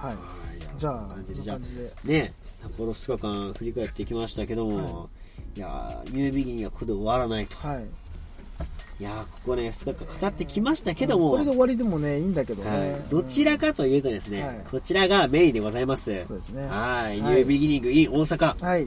[0.00, 0.14] はい。
[0.14, 1.40] いやじゃあ感じで。
[1.42, 1.58] じゃあ
[2.04, 5.08] ね札幌2日間振り返ってきましたけども、
[5.56, 7.56] い、やーニュービギニングはここで終わらないと。
[7.66, 7.84] はい。
[9.00, 14.64] いやーここね2日間語ってきましたけども、これで終わりでもねいいんだけどね、はい、どちらかというとですね、はい。
[14.70, 16.26] こちらがメインでございます。
[16.26, 16.66] そうですね。
[16.66, 17.40] はい、ニはい。
[17.40, 18.64] ュービギニング in 大阪。
[18.64, 18.84] はい。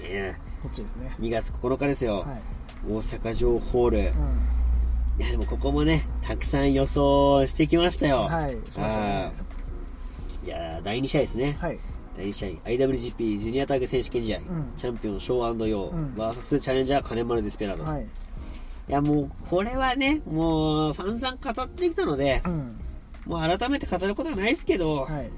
[0.00, 1.14] ねこっちですね。
[1.20, 2.18] 2月9日ですよ。
[2.18, 2.42] はい。
[2.88, 3.98] 大阪城ホール。
[3.98, 4.14] いうん。
[5.18, 8.28] や、でもここもね、たくさん予想してきましたよ。
[8.28, 8.52] はい。
[8.52, 9.32] しましたね
[10.82, 11.56] 第2試合ですね。
[11.60, 11.78] はい。
[12.16, 14.72] 第2試合、IWGP ジュニアタッグ選手権試合、ん。
[14.76, 16.14] チャンピオンショーヨー、うん。
[16.14, 17.84] VS チャレンジャー金丸ディスペラード。
[17.84, 18.06] い、はい。
[18.88, 22.68] や、もう、これはね、もう、散々語ってきたので、うん。
[23.26, 25.30] もう改めて語ることはないですけど、はい。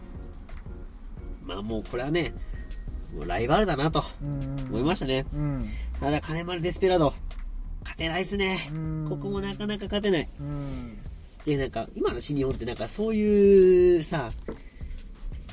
[1.44, 2.34] まあもうこれはね、
[3.14, 4.66] もうライバルだなとうん。
[4.68, 5.24] 思いましたね。
[5.32, 5.68] うん。
[5.98, 7.14] ただ、金丸デスペラード、
[7.80, 8.68] 勝てないですね。
[8.70, 9.06] うん。
[9.08, 10.28] ここもなかなか勝てない。
[10.38, 10.98] うん。
[11.46, 14.30] で、なんか、今の新日本ってなんかそういうさ、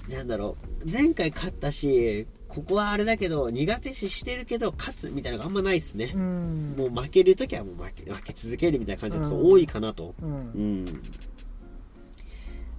[0.10, 6.12] なんだろう、前回勝ったし、ここはあれだけど、苦手視してるけど、勝つみたいなのがあんまないっすね。
[6.14, 10.14] うんもう負けるときはもう負け負け続けるみたいな感じが多いかなと。
[10.22, 10.86] うんうん。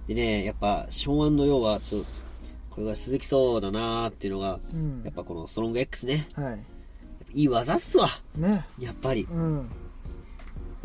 [0.07, 2.07] でね、やっぱ、ショーンヨーは、ちょっと、
[2.69, 6.27] これが続きそうだなーっていうのが、うんやっぱこのストロング X ね。
[6.33, 6.59] はい
[7.33, 8.07] いい技っすわ。
[8.37, 9.27] ねやっぱり。
[9.29, 9.69] うん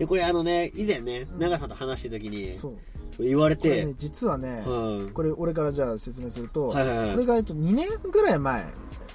[0.03, 2.77] で、これあのね、以前ね、長さんと話してる時に、そう。
[3.21, 3.69] 言われて。
[3.69, 5.11] これね、実はね、うん。
[5.11, 7.13] これ俺からじゃあ説明すると、はいはいはい。
[7.13, 8.65] これがえっと2年ぐらい前、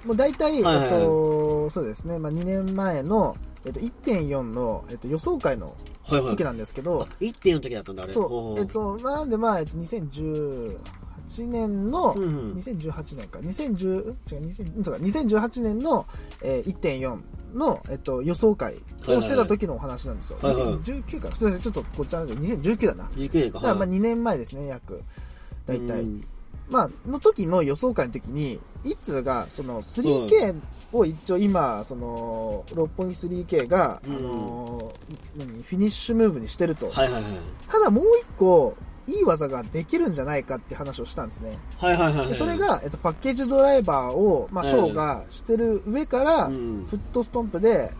[0.06, 0.94] もう大体、はいはいはい。
[0.94, 5.72] えっと、そうですね、まあ2年前の、えっと、1.4の、えっと、予想会のは
[6.16, 6.30] いはい。
[6.30, 8.12] 時なんですけど、1.4の時だったんだ、あれ。
[8.14, 8.58] ほそう。
[8.58, 10.78] えっと、なんでまあ、えっと、2018
[11.48, 12.54] 年の、うんうん。
[12.54, 14.16] 2018年か、2010、違う、
[14.46, 15.00] 2000そうか。
[15.02, 16.06] 2018年の、
[16.42, 17.18] えー、1.4
[17.54, 18.74] の、えっと、予想会
[19.06, 20.38] をしてた時のお話なんですよ。
[20.42, 23.04] はいはい2019か、すみません、ちょっとこっちゃなんで、2019だな。
[23.04, 23.58] 19年か。
[23.58, 25.02] だからまあはい2年前ですね、約。
[25.66, 26.02] 大体。
[26.02, 26.24] うん
[26.70, 30.54] まあ、の時の予想会の時に、一通が、その 3K
[30.92, 36.90] を一応今、その、六本木 3K が、うんあのー、何、フィニッシュムーブにしてると。
[36.90, 37.32] はいはいはい。
[37.66, 38.76] ただもう一個、
[39.08, 41.56] いい技ができるんじゃないかって話をしたんですね。
[41.78, 42.28] はいはいはいはい。
[42.28, 47.90] でそれが、えっと、パッケージドライバーを、まあ、うんショーがしてる上から、うんフットストンプで、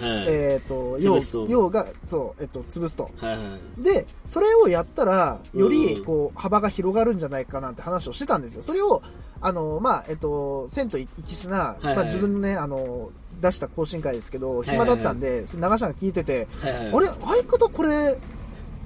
[0.00, 3.04] はい、えっと、ヨ潰すとウヨウが、そう、えっと、潰すと。
[3.04, 3.82] はいはい。
[3.82, 8.62] で、それをやったら、よりう、んこう、幅が広がるんじゃないかなって話をしてたんですよ。
[8.62, 9.02] それを、
[9.40, 13.10] あの、まあ、えっと、千と一騎な、はいはいまあ、自分のね、あの、
[13.40, 18.18] 出した更新会ですけど、い暇だったんで、それ長さんが聞いてて、はいはいあれ、相方これ、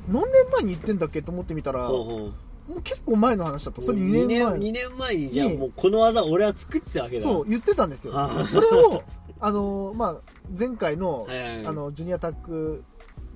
[0.09, 2.21] 何年前に言ってんだっけと思ってみたら、ほうほう。
[2.69, 3.83] もう結構前の話だと。
[3.83, 4.55] それ2年前。
[4.59, 7.23] 2年前に、じゃあにもうこの技俺は作ってたわけだ。
[7.23, 8.43] そう、言ってたんですよは。
[8.43, 9.03] いそれを、
[9.41, 10.17] あの、まあ、
[10.59, 11.27] 前回の、
[11.65, 12.83] あの、ジュニアタック、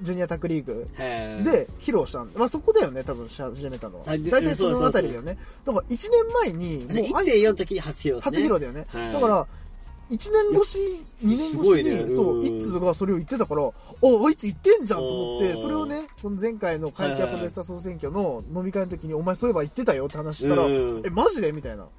[0.03, 0.87] ジュニアタックリーグ。
[1.45, 4.05] で披露したんまあ、そこだよね、多分し始めたのは。
[4.07, 5.39] 大体そのあたりだよね。
[5.65, 8.21] だから1年前に、もうあい1.4の時に初披露ね。
[8.23, 8.87] 初披露だよね。
[8.89, 9.47] はいだから、
[10.13, 10.79] 1年越し、
[11.25, 12.45] 2年越しに、そうう、ん。
[12.45, 21.03] 一通がそれを言ってたから、あ、あいつ言ってんじゃんと思って、それをね、この前回の会計プロレスター総選挙の飲み会の時に、お前そういえば言ってたよって話したら、うん。
[21.05, 21.53] え、マジで？
[21.53, 21.85] みたいな。
[21.85, 21.91] ね。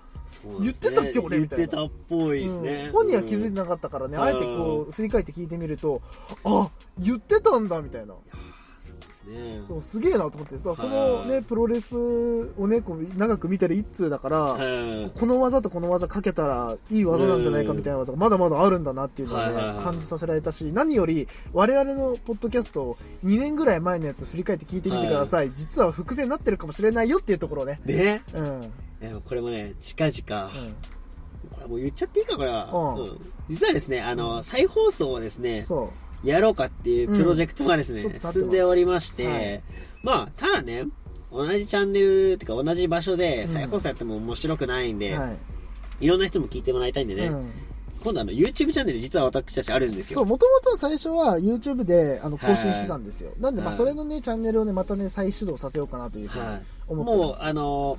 [0.62, 1.40] 言ってたっけ俺？
[1.40, 1.66] みたいな。
[1.66, 2.86] 言ってたっぽいですね。
[2.88, 2.92] うん。
[2.94, 6.02] 本人は気づいてなかったからね、あえてこう、振り返って聞いてみると、
[6.44, 8.14] あ、言ってたんだみたいな。
[8.94, 9.62] そうですね。
[9.68, 11.96] そう、すげえなと思ってさ、そのね、プロレス
[12.58, 25.52] をね、こう、長く見てる一通だから、はいこの技とこの技かけたらいい技なんじゃないかみたいな技がまだまだあるんだなっていうのをね、感じさせられたし、何より我々のポッドキャストを2年ぐらい前のやつ振り返って聞いてみてください。
[25.56, 27.80] 実は伏線になってるかもしれないよっていうところをね。
[27.86, 28.22] ね。
[28.34, 29.22] うん。
[29.22, 30.52] これもね、近々、
[31.52, 32.70] これもう言っちゃっていいか、これは。
[32.72, 35.90] うんうん実はですね、あの、再放送をですね、そう。
[36.24, 39.62] やろうかっていうプロジェクトがですね、うん進んでおりまして、はい
[40.04, 40.86] まあ、ただね、
[41.32, 46.06] 同じチャンネルっていうか同じ場所で再放送やっても面白くないんで、はい。
[46.06, 47.52] いろんな人も聞いてもらいたいんでね、うん。
[48.04, 50.20] 今度あの YouTube チャンネル実は私たちあるんですよ。
[50.20, 53.32] そう、もともと最初は YouTube であの更新してたんですよ。
[53.40, 56.62] なんで、まあ、はいそれのね、チャンネルをね、またね、再始動させようかなというふうにはい。
[56.88, 57.40] 思ってます。
[57.40, 57.98] もう、あの、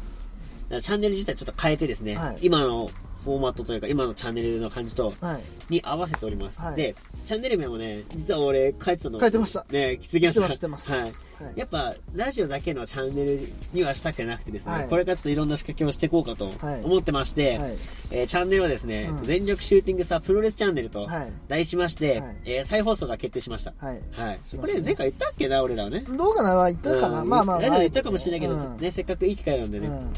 [0.81, 2.91] チャンネル自体ちょっと変えてですね、はい今の
[3.25, 5.43] フォーマットというか、今のチャンネルの感じと、はい。
[5.73, 6.61] に合わせております。
[6.61, 6.77] はい。
[6.77, 6.95] で、
[7.25, 9.19] チャンネル名もね、実は俺書いてたの。
[9.19, 9.31] 書い。
[9.31, 9.65] てました。
[9.71, 10.49] ね、気づきました。
[10.51, 10.93] 知ってます。
[10.93, 11.03] はい。
[11.03, 11.07] は
[11.53, 11.55] い。
[11.57, 13.41] やっぱ、ラジオだけのチャンネル
[13.73, 14.89] にはしたくなくてですね、はい。
[14.89, 16.85] これからちょっといろんな仕掛けをしていこうかとはい。
[16.85, 17.71] 思ってまして、はい。
[18.11, 19.25] えーチャンネルをですね、うん。
[19.25, 21.33] 全力シューティングスタープロレスチャンネルとはい。
[21.49, 22.37] 題しまして、はい。
[22.45, 23.73] えー再放送が決定しました。
[23.79, 24.01] はい。
[24.13, 24.39] はい。
[24.59, 26.05] これ前回言ったっけな、俺らはね。
[26.09, 26.55] どうかな？
[26.55, 27.29] は言ったかな、うん。
[27.29, 27.69] まあまあまあ。
[27.69, 28.81] ラジオで言ったかもしれないけど、うん。
[28.81, 30.13] ね、せっかくいい機会なんでね、うん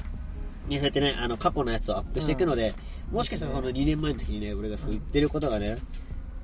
[0.68, 2.74] ね、そうやってね、あの、過去のやつをアップしていくので、
[3.10, 5.78] もしかしたらその2年前の時にね、俺がそう言ってることがね、2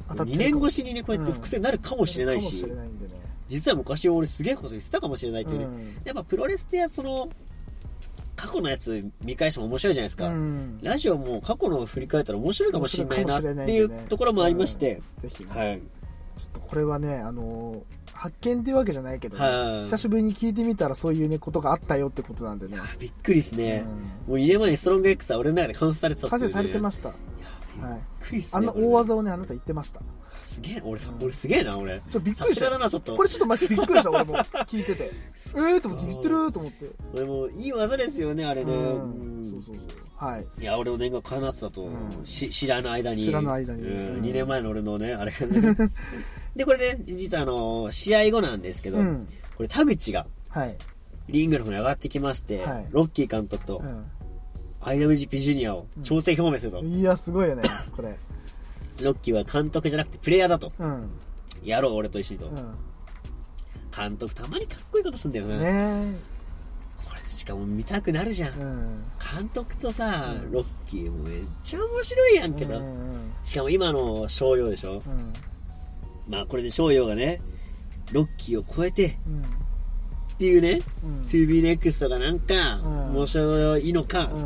[0.08, 0.60] 当たってるかも。
[0.60, 3.14] 年越しにね、こうやって伏線になるかもしれないし、かもしれないんでね。
[3.48, 5.94] 実は昔俺すげえこと言ってたかもしれないっていうね、うん。
[6.04, 7.28] やっぱプロレスってその、
[8.36, 10.26] 過去のやつ見返しても面白いじゃないですか。
[10.28, 10.80] うん。
[10.82, 15.78] ラジオも過去のを振り返ったら面白いかもしれないなっていうところもありまして、うんぜひね、はい。
[15.78, 15.84] ちょ
[16.46, 22.76] っとこれはね、あのー発見っていうわけじゃないけどね、はい久しぶりに聞いてみたらそういうね、ことがあったよってことなんでね。
[23.00, 23.82] びっくりですね。
[24.28, 27.08] もう2年前にストロング X は俺の中で完成されてた完成されてました。
[27.08, 27.18] はい。
[27.80, 28.58] びっくりっすね。
[28.58, 30.02] あんな大技をね、あなた言ってました。
[30.44, 31.98] すげえ、俺さ、俺すげえな、俺。
[31.98, 32.78] ちょっとびっくりした。
[32.78, 33.16] な、ちょっと。
[33.16, 34.36] これちょっとマジびっくりした、俺も。
[34.66, 35.10] 聞いてて。
[35.56, 36.90] えーと思って言ってると思って。
[37.14, 38.72] 俺もいい技ですよね、あれね。
[38.72, 39.86] うんうんそうそうそう。
[40.24, 40.46] はい。
[40.60, 41.88] いや、俺の念が叶ってたと、
[42.22, 43.24] し知らぬ間に。
[43.24, 45.76] 知らぬ間にうんうん2年前の俺のね、あれがね。
[46.56, 49.26] で、これね、実はあの、試合後なんですけど、うん
[49.56, 50.76] これ田口がはい。
[51.28, 53.82] リングの方に上がってきまして、はいロッキー監督とう
[54.80, 56.82] IWGP ジュニアを調整表明すると。
[56.82, 56.86] ん。
[56.86, 57.62] いや、すごいよね、
[57.94, 58.16] これ。
[59.02, 60.72] ロッキーは監督じゃなくてプレイヤーだと。
[60.78, 61.10] うん。
[61.64, 62.46] やろう、俺と一緒にと。
[62.46, 62.50] う
[63.96, 65.56] 監督たまにかっこいいことすんだよな。
[65.56, 65.60] ん。
[65.60, 66.16] ね
[67.06, 68.58] これしかも見たくなるじゃん。
[69.36, 72.78] 監督とさ、ロッキーもめっちゃ面白いやんけど。
[72.78, 75.32] うんうんしかも今の商用でしょ、うん。
[76.28, 77.40] まあこれで商用がね、
[78.12, 79.42] ロッキーを超えてうん。
[79.42, 79.44] っ
[80.38, 84.42] ていうね、うん 2BNEXT がなんかうん面白いのか、うん。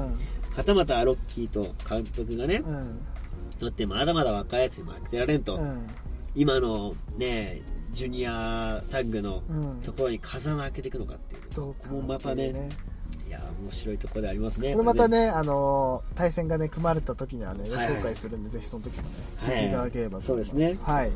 [0.56, 2.98] はたまたロッキーと監督がね、うん。
[3.60, 5.86] だってまだまだ若いやつに負けてられんと、うん。
[6.34, 7.62] 今のね、
[7.92, 11.40] ジュニアタッグのうんところに風穴開けていくのかっていう。
[11.54, 12.52] どここもまたね、
[13.26, 14.72] いや、面白いところでありますね。
[14.72, 19.08] これまたね、あのー対戦がね、組まれた時にはね、予はい想会するんで、ぜひその時もね、
[19.38, 20.50] はい聞いていただければと思います。
[20.50, 21.10] そうですねはい。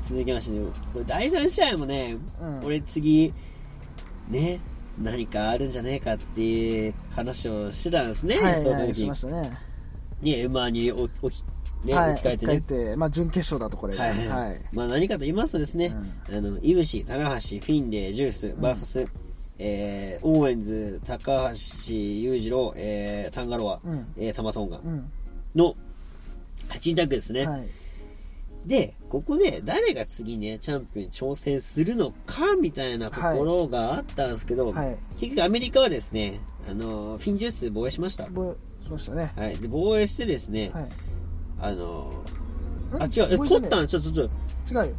[0.00, 3.32] あ続きましてね、これ第3試合もね、うん俺次、
[4.30, 4.60] ね、
[5.00, 9.50] 何かあるんじゃねえかっていう話をしてたんですね、はい、そのはい、時しましたね。
[10.20, 10.36] に。
[10.36, 11.44] ね、馬に置き、
[11.86, 12.52] ね、はい、置き換えてね。
[12.54, 14.04] 置き換えて、まあ、準決勝だとこれが。
[14.04, 14.28] はいはい。
[14.28, 14.60] はい。
[14.72, 15.92] まあ何かと言いますとですね、
[16.28, 19.06] あの、イブシ、棚橋、フィンレイ、ジュース、バーサス、
[19.58, 25.10] えー、オーウェンズ、高橋裕次郎、えー、タンガロア、うんえー、タマトンガうん。
[25.54, 25.74] の
[26.68, 27.46] 8人タッグですね。
[27.46, 27.68] はい。
[28.66, 38.26] で、ここで誰が次ね、チャンピオンに挑戦するのか、みたいなところがあったんですけど、はい結局アメリカはですね、あの、フィンジュース防衛しました。
[38.28, 38.54] ぼ
[38.84, 39.32] しましたね。
[39.36, 39.56] はい。
[39.56, 40.88] で、防衛してですね、はい。
[41.60, 42.24] あの、
[42.92, 43.02] ん？
[43.02, 44.24] あ、違う、え、取ったのちょ、ちょ、ちょ、
[44.82, 44.96] 違うよ。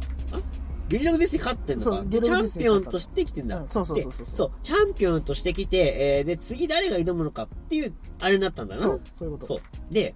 [0.88, 2.02] ゲリラグデスに勝ってんのか？
[2.04, 3.60] でチャンピオンとして来てんだ。
[3.60, 8.82] うんそうそうそうそうでそう、チャンピオンとして来て、えー、で、次誰が挑むのかっていう、あれになったんだな。
[8.82, 9.60] そうそういうことそう。
[9.94, 10.14] で、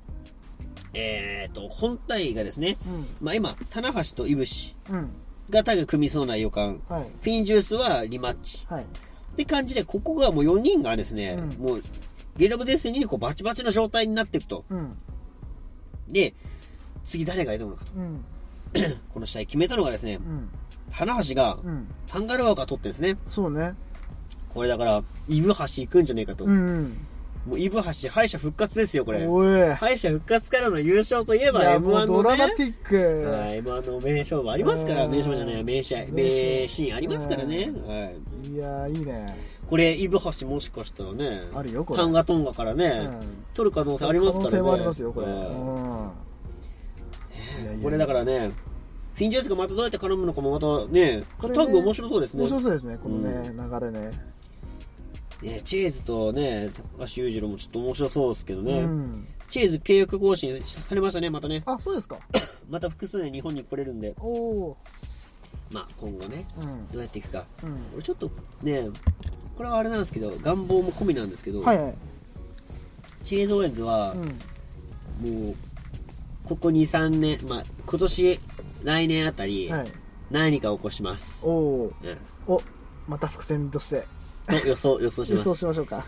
[0.99, 5.11] えーと、本体がですね、うんまあ今、棚橋とイブシうん。
[5.51, 6.81] がタッグ組みそうな予感。
[6.89, 7.03] はい。
[7.03, 8.67] フィンジュースはリマッチ。
[8.69, 8.85] はい。
[8.85, 8.87] っ
[9.37, 11.83] て感じで、ここがもう4人がですね、うんもう、
[12.37, 14.65] ゲリラグデスにこうバチバチの状態になっていくと。
[14.71, 14.97] うん。
[16.09, 16.35] で、
[17.05, 17.93] 次誰が挑むのかと。
[17.95, 18.25] うん。
[19.13, 20.49] この試合決めたのがですねう、ん。
[20.91, 21.87] 棚橋が、うん。
[22.07, 23.75] タンガルワが取ってですね、そうね。
[24.55, 26.47] これだから、イブ橋行くんじゃねえかと。
[26.47, 26.97] うん。
[27.47, 29.25] もうイブ橋敗者復活ですよ、これ。
[29.75, 32.97] 敗者復活からの優勝といえばいや、M1 もうのねドラマ、ティック。
[33.31, 37.73] はい M1 の名勝負ありますから、うん名勝じゃない、名試合、名名シシーンありますからね。
[37.87, 38.13] は
[38.45, 38.49] い。
[38.53, 39.37] いや、いいね。
[39.69, 44.59] これ、イブ橋もしかしたらね、あるよこれタンガトンガからね、うん取る可能性ありますからね。
[44.59, 45.27] 可能性もありますよ、これ。
[45.29, 45.37] はい
[47.77, 47.83] うん。
[47.83, 48.51] これだからね、
[49.15, 52.43] フィンジュースがまたどうやって絡むのかもまたね、タこれねッグ面白そうですね。
[52.43, 54.13] 面白そうですね、このね、流れね。
[55.43, 58.81] ねチェーズとね、高橋裕次郎もちょっと面白そうですけどね。
[58.81, 59.27] うん。
[59.49, 61.63] チェーズ契約更新されましたね、またね。
[61.67, 62.19] あ、そうですか。
[62.69, 64.77] また複数年日本に来れるんで、おお
[65.71, 66.93] まあ今後ね、うん。
[66.93, 67.45] どうやっていくか。
[67.63, 67.87] うん。
[67.95, 68.31] 俺ちょっと
[68.63, 68.89] ね、
[69.57, 71.95] これはあれなんですけど、願望も込みなんですけど、はいはい。
[73.23, 75.45] チェーズ・オーエンズは、うん。
[75.45, 75.55] もう、
[76.45, 78.41] ここ2、3年、まあ今年、
[78.85, 79.93] 来年あたり、はい。
[80.31, 81.47] 何か起こします。
[81.47, 82.55] おおうん。
[82.55, 82.63] お、
[83.07, 84.07] また伏線としてと
[84.67, 85.59] 予想、予想し予想ます。
[85.59, 86.05] しましょうか。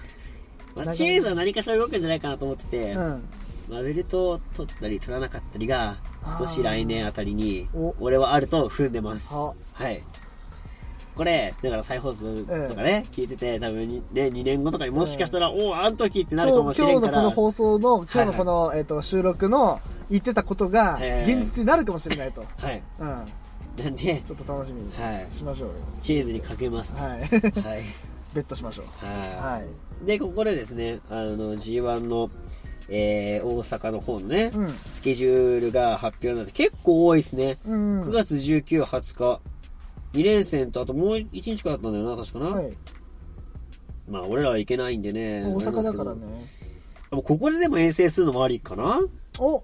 [0.77, 3.29] まあ、チェーズは何かしら動くんじゃないかなと思ってて、うん。
[3.69, 9.35] まあ、ベルトを取ったり取らなかったりが、今年来年あたりにお、俺はあると踏んでます。
[9.35, 10.03] ははい。
[11.15, 12.27] これ、だから再放送
[12.69, 17.13] とかね、聞いてて、多分にね、2年後とかにもしかしたら、おお、あん時ってなるか今日、もしれんから。
[17.13, 19.81] 今日のこの放送の、今日のこの、えっと、収録の
[20.11, 22.45] 言ってたことが、えー現実になるかもしれないと。
[22.59, 22.83] はい。
[23.01, 23.09] うん。
[23.09, 25.75] なんで、ちょっと楽しみにはいしましょうよ。
[26.01, 26.95] チェーズにかけます。
[26.95, 27.21] ははい。
[28.33, 28.35] い。
[28.35, 28.87] ベットしましょう。
[29.05, 29.69] ははい。
[30.05, 30.07] い。
[30.07, 32.31] で、ここでですね、あの、G1 の、
[32.89, 37.59] えー、大阪の方のね、うんスケジュールが発表になって結構多いですね。
[37.67, 38.03] うん。
[38.03, 39.41] 9月19、20日、
[40.15, 42.47] 2連戦とあともう1日からだったんだよな、確かな。
[42.49, 42.73] はい。
[44.09, 45.45] まあ、俺らは行けないんでね。
[45.45, 46.21] 大阪だからね。
[46.21, 46.27] け
[47.11, 47.17] ど。
[47.17, 49.01] もうここででも遠征するのもありかな
[49.39, 49.63] お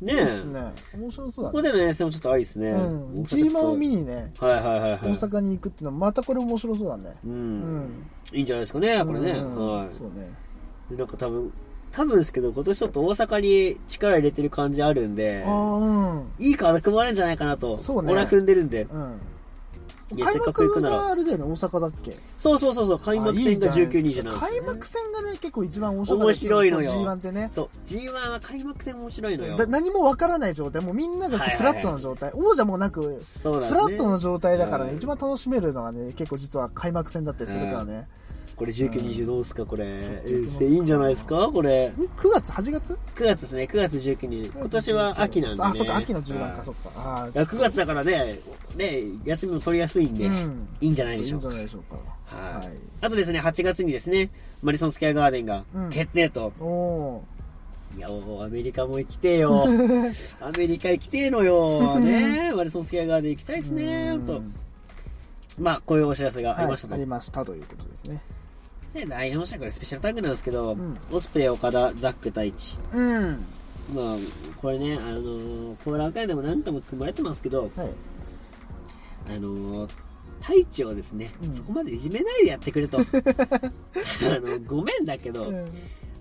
[0.00, 0.60] ねですね。
[0.94, 1.52] 面白そうだね。
[1.52, 2.70] ここでの遠征もちょっとありですね。
[2.70, 3.22] うん。
[3.22, 5.00] 大阪 G マを見にね、はいはいはいはい。
[5.00, 7.14] 大阪に行くっていうのは、またこれ面白そうだね。
[7.24, 7.28] う。
[7.28, 8.06] うんん。
[8.32, 9.32] いいんじゃないですかね、これね。
[9.32, 9.88] うんはい。
[9.92, 10.28] そうね。
[10.90, 11.52] でなんか多分、
[11.92, 16.32] 多分ですけど、今年ちょっと大阪に力入れてる感じあるんで、ああ、うん。
[16.38, 17.76] いいカード組まれるんじゃないかなと。
[17.76, 18.82] そうね俺は組んでるんで。
[18.82, 19.20] うん。
[20.12, 20.96] いやせっかく行くなら。
[20.96, 22.16] 開幕があれだよね、大阪だっけ？
[22.36, 24.60] そうそうそうそう、開幕戦が19、20なんですね。
[24.66, 26.90] 幕戦がね、結構一番面白かった面白いのよ。
[26.90, 27.50] そう G1 ってね。
[27.52, 29.56] そう、G1 は開幕戦面白いのよ。
[29.56, 33.80] だ何もわからない状態、もうみんながこうはいはいはいフラットの状態、王者もなく、そうなんですね。
[33.80, 38.08] フラットの状態だからね、うん一番楽しめるのがね、結構実は開幕戦だったりするからね。
[38.60, 39.86] これ19、20どうすか、これ。
[39.86, 40.64] えちょっと行きますか？
[40.66, 41.92] ーいいんじゃないですか、これ。
[41.96, 44.50] 9月 ?8 月？9月ですね、9月19日。
[44.54, 45.64] 今年は秋なんで、ね。
[45.66, 46.90] あ、そっか、秋の10番か、はいそっか。
[47.22, 48.38] あいや9月だからね、
[48.76, 51.48] ね、休みも取りやすいんで、うんいいんじゃないいいんじでしょうか。
[51.48, 51.96] ゃないでしょうか。
[52.26, 54.28] はい、はいあとですね、8月にですね、
[54.62, 56.52] マリソンスケアガーデンがうん決定と。
[57.96, 59.64] いや、もうアメリカも行きてえよ。
[60.42, 61.98] アメリカ行きてえのよ。
[61.98, 64.42] ねマリソンスケアガーデン行きたいですね、と。
[65.58, 66.92] まあ、こういうお知らせがありましたと。
[66.92, 68.20] はい、ありましたということですね。
[68.94, 72.78] で、第4試合これスペシャルタッグなんですけど、んオスプレイ、岡田、ザック、太一。
[72.92, 73.44] うん。
[73.94, 74.16] まあ、
[74.60, 77.90] これね、あのー、コーラー会でも何回も組まれてますけど、はい。
[79.28, 79.90] あのー、
[80.40, 82.98] 太一をですね、うんそこまでいじめないでやってくれと。
[82.98, 83.06] あの、
[84.66, 85.56] ごめんだけど、うん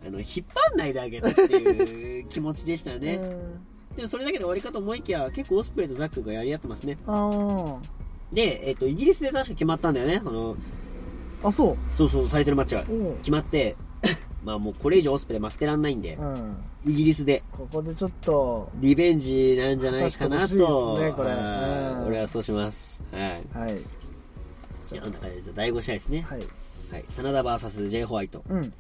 [0.06, 3.16] あの、引っ張んないであげてっていう気持ちでしたね。
[3.16, 3.26] う
[3.66, 6.98] んでもそれだけで終わりかと思いきや、結構オスプレイとザックがやり合ってますね。
[7.06, 7.78] あ
[8.32, 10.22] で、えっ、と、イギリスで確か決まったんだよね。
[10.24, 10.56] あの、
[11.43, 11.48] あ。
[11.48, 11.77] あ、そう。
[11.89, 12.84] そうそう、タイトルマッチが
[13.19, 13.75] 決まって、
[14.43, 16.58] まあもうこれ以上オスプレイ負けてらんないんで、うん。
[16.86, 20.41] イギリスでここでちょっと、リベンジなんじゃないかなと。
[20.41, 23.01] ほしいですねこれはいうん俺はそうします。
[23.12, 23.58] はい。
[23.58, 23.77] はい。
[24.86, 25.08] じゃあ、
[25.53, 26.22] 第5試合ですね。
[26.22, 26.39] はい。
[26.39, 27.05] はい。
[27.08, 28.41] 真田 VS J ホワイト。
[28.50, 28.74] うん。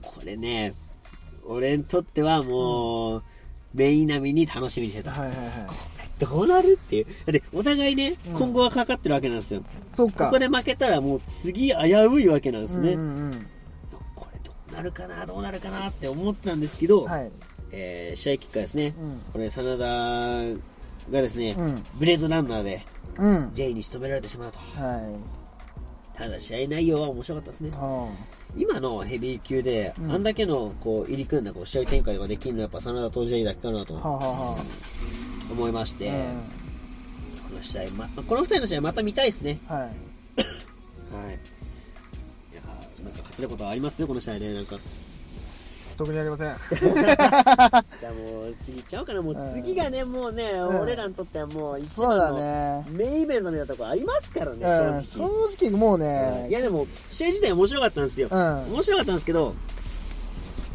[0.00, 0.74] これね、
[1.44, 3.22] 俺にとってはもう、
[3.74, 5.10] メイン並みに楽しみにしてた。
[5.10, 5.48] はいはいはい。
[6.18, 7.04] どうなるっていう。
[7.04, 9.62] だって、お互いね、今後はかかってるわけなんですよ。
[9.90, 10.26] そっか。
[10.26, 12.92] ここで負けたらもう次危ういわけなんですね。
[12.92, 13.04] うんう
[13.34, 13.46] ん
[14.14, 17.10] これどうなるかな、どうなるかなって思ってたんですけど、うん。
[17.10, 17.30] はい。
[17.72, 22.82] えー試合結果ですね、うんこれ、真田がですね、うんブレードランナーで
[23.18, 23.50] うん。
[23.54, 24.58] J に仕留められてしまうと。
[24.58, 24.98] は
[26.14, 26.16] い。
[26.16, 27.70] ただ試合内容は面白かったですね。
[27.74, 28.08] あ
[28.56, 33.98] 今のヘビー級で、うんあんだけのこう入り組んだこう試合展開ができるのはやっぱ真田と J だけかなとあ。
[33.98, 34.56] はあは
[35.54, 36.10] 思いまして、
[37.48, 39.58] この試合、ま、この二人の試合また見たいですね。
[39.68, 39.78] はい。
[39.80, 39.88] はい。
[39.92, 39.92] い
[42.56, 44.52] やーなんか勝てることはありますね、この試合ね。
[44.52, 44.76] なんか。
[45.96, 46.48] 特にありません。
[46.80, 49.22] じゃあもう次行っちゃおうかな。
[49.22, 52.86] もう次がね、もうね、ん俺らにとってはもう一そうだ番のね。
[52.90, 55.04] メインイベントみたいなとこありますからね、うん。
[55.04, 55.70] 正正直。
[55.70, 58.26] 直もうねい、やでも、試合自体面白かったんですよ。
[58.28, 59.54] うん面白かったんですけど、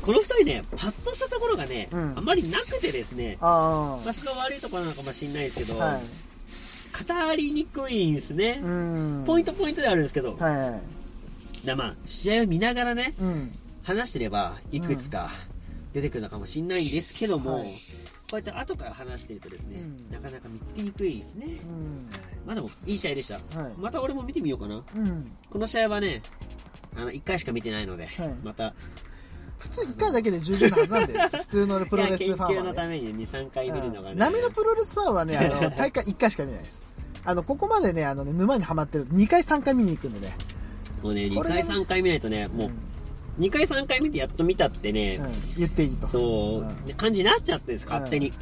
[0.01, 5.85] この二人ね、パッとしたところがね、うんあまりなくてですね、あまあ、そこが悪いところなのかもしれないですけど、あ。
[5.93, 6.01] はい。
[6.99, 8.59] 語りにくいんですね。
[8.63, 9.23] うん。
[9.25, 11.65] ポイントポイントではあるんですけど、はいはい。
[11.65, 13.51] だまあ、試合を見ながらね、うん。
[13.83, 15.29] 話してれば、いくつか
[15.93, 17.67] 出てくるのかもしれないんですけども、はい
[18.29, 21.47] こうやって後から話してるとですね、うんなかなか見つけにくいですね。
[21.47, 22.09] うん。
[22.45, 23.59] まあでも、いい試合でした。
[23.59, 24.75] はいまた俺も見てみようかな。
[24.75, 25.31] うん。
[25.49, 26.21] この試合はね、
[26.95, 28.75] あの、1回しか見てないので、はいまた、
[29.57, 32.61] 普通1回だけで十分なはずなんで、 普通のプロレスファンは、ね。
[32.61, 34.11] のために2、3回見るのがね。
[34.13, 36.87] うん波のプロレスファンはね、あの、大会1回しか見ないです。
[37.25, 40.35] あの、ここまでね、あのね、沼にはまってると2回3回見に行くんでね。
[41.01, 45.31] もうね、2これ回3回見ないとね、もう、2回3回見てやっと見たってね、うん。
[45.57, 46.07] 言っていいと。
[46.07, 48.33] そう、んで感じになっちゃってるんです、勝手に。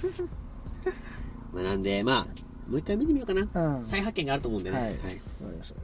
[1.54, 3.78] まあなんで、まあ、もう一回見てみようかな。
[3.78, 4.78] うん再発見があると思うんでね。
[4.78, 4.96] ははいい。
[4.96, 5.12] わか
[5.52, 5.76] りました。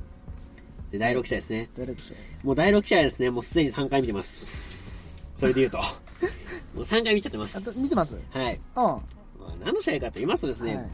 [0.91, 1.70] で、第6試合ですね。
[1.75, 2.17] ダイレクション。
[2.46, 3.29] もう第6試合ですね。
[3.32, 4.73] もうすでに3回見てます。
[5.43, 5.77] それで言うと。
[6.75, 7.57] もう3回見ちゃってます。
[7.57, 8.17] あと、見てます？
[8.31, 8.55] はい。
[8.55, 8.83] うん。
[8.83, 9.01] ま
[9.41, 10.89] あ、何の試合かと言いますとですね、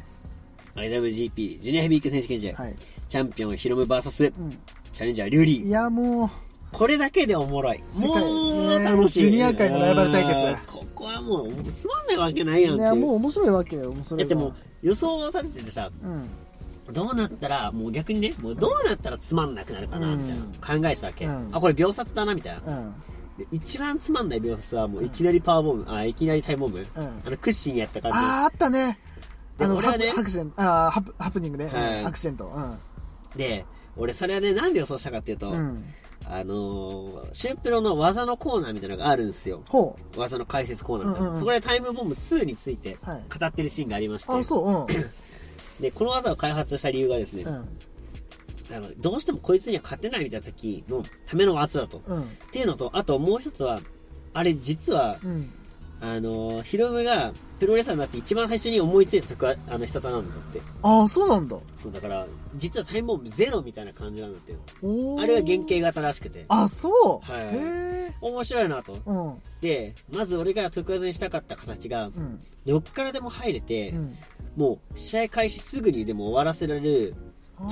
[0.75, 2.75] IWGP ジュニアヘビー級選手権試合、はい。
[3.07, 4.57] チャンピオンヒロム VS、うん。
[4.91, 5.67] チャレンジャーリュウリー。
[5.67, 6.29] いや、もう、
[6.71, 7.81] これだけでおもろい。
[7.89, 9.19] 世界もうね楽しい。
[9.19, 13.05] ジュニア界のライバル対決うんここはもう、つまんないわけないやんいや、っていう。
[13.05, 14.29] もう面白いわけよ、それが。
[14.29, 14.53] だってもう、
[14.83, 16.29] 予想を立てててさ、うん。
[16.93, 20.37] どうなったら、もう逆にね、もうどうなったらつまんなくなるかな、みたい
[20.77, 21.25] な、考えてたわけ。
[21.25, 22.77] うんあ、これ秒殺だな、みたいな。
[22.79, 22.93] うん。
[23.39, 28.17] で一番つまんない秒殺はもういきなりパワーボム、あ、いきなりタイムボム、あの、クッシーにやった感じ。
[28.17, 28.99] あー、あったね。
[29.59, 31.71] あの、ハで俺はねプハクシデンあーハプ、ハプニングね。
[32.05, 32.51] アクシデント。
[33.35, 33.65] で、
[33.95, 35.57] 俺それはね、なんで予想したかっていうと、うん。
[35.57, 35.83] うん。
[36.25, 39.61] あのー、シュープロの技のコーナーみたいなのがあるんですよ。
[39.67, 41.27] ほ技の解説コーナーみたいな。
[41.29, 44.35] うんうんうんそこでタイムボム2についてはい語ってるシーンがありまして、う。
[44.35, 47.55] あ、そう、で、この技を開発した理由がですね、うん。
[47.55, 47.69] うん。
[48.71, 52.01] あのどうしてもこいつには勝てないみたいな時のための技だと。
[52.07, 52.21] うん。
[52.21, 53.79] っていうのと、あともう一つは、
[54.33, 55.49] あれ実は、うん。
[56.01, 60.61] あの、ヒロムがプロレスラーになって一番最初に思いついた曲は、あの、人たなんだって。
[60.81, 61.57] ああ、そうなんだ。
[61.81, 64.59] そう、だから、実はタイムボムゼロみたいな感じなんだってよ。
[65.19, 66.45] あれは原型型らしくて。
[66.47, 67.31] あ、そう。
[67.31, 68.13] はいへえ。
[68.21, 68.97] 面白いなと。
[69.05, 69.41] うん。
[69.59, 72.39] で、まず俺が特別にしたかった形が、うん。
[72.65, 74.17] どっからでも入れて、うん。
[74.55, 77.15] もう試合開始すぐにでも終わらせられる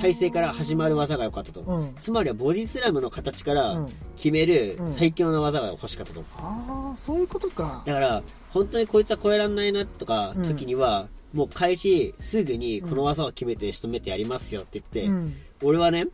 [0.00, 1.60] 体勢から始まる技が良かったと。
[1.62, 6.24] うんつまりはボディスラムの形からうん決めるうん最強の技が欲しかったと。
[6.38, 7.82] ああ、そういうことか。
[7.86, 15.34] だから、本当にこいつは超えらんないなとかうん時には、もう開始すぐにこの技を決めて仕留めてやりますよって言って、うん。
[15.62, 16.06] 俺はね、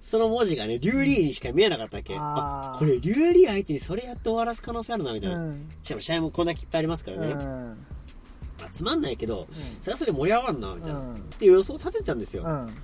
[0.00, 2.14] その文字がね、リュウリーにしか見えなかったわけ。
[2.18, 5.36] あこれリュウリー相手にそれやって終わらす可能性あるな、みたいな。
[5.36, 7.26] うんしかも試合もこんだけいっぱいありますからね。
[7.28, 7.38] うん。
[7.38, 9.46] まあ、つまんないけど、
[9.80, 10.98] それはそれ盛り上がるな、みたいな。
[10.98, 12.42] うんっていう予想を立ててたんですよ。
[12.44, 12.74] うん。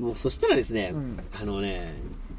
[0.00, 1.94] もうそしたらですね、うんあのね、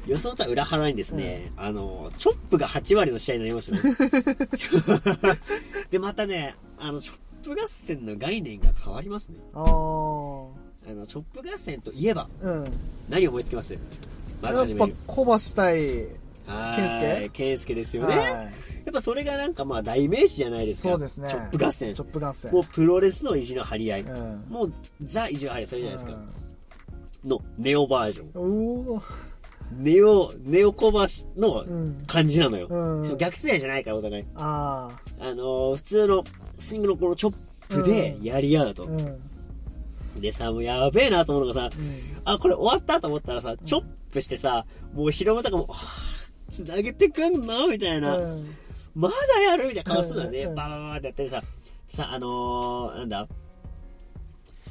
[0.06, 5.38] 予想とは裏腹にですね、あの、チョップが8割の試合になりましたね。
[5.90, 9.36] で、またね、あの、チョップ合戦の概念が変わりますね。
[9.54, 10.52] あの、
[11.06, 12.72] チョップ合戦といえば、うん。
[13.08, 13.78] 何を思いつきます？
[14.42, 16.06] まずやっぱ始める。、小橋対、
[16.46, 17.22] は健介？
[17.22, 18.16] ーい健介ですよね。
[18.16, 18.52] はい
[18.84, 20.88] やっぱそれがなんかまあ代名詞じゃないですか。
[20.88, 21.28] そうですね。
[21.28, 22.04] チョップ合戦チョ。
[22.04, 22.50] ップ合戦。
[22.50, 24.00] もうプロレスの意地の張り合い。
[24.00, 26.20] うんもうザ意地の張り合い、それじゃないですか。
[27.24, 29.02] の、ネオバージョン。
[29.82, 32.66] ネオ、ネオ小橋のうん感じなのよ。
[32.68, 34.24] うんしかも逆世代じゃないから、お互い。
[34.34, 36.24] ああのー普通の
[36.54, 37.34] スイングのこのチョッ
[37.68, 38.84] プでやり合うと。
[38.84, 38.86] あ。
[38.86, 40.20] うん。
[40.20, 41.76] でさ、もうやべえなと思うのがさ、
[42.26, 45.68] あ、これ終わったと思ったらさ、チョップしてさ、もうヒロムとかも、
[46.50, 48.18] つなげてくんのみたいな。
[48.18, 48.46] うん。
[48.94, 50.42] まだやるみたいな顔するのよね。
[50.42, 51.42] うんバーバーバーってやってさ、
[51.86, 53.26] さ、あのー、なんだ？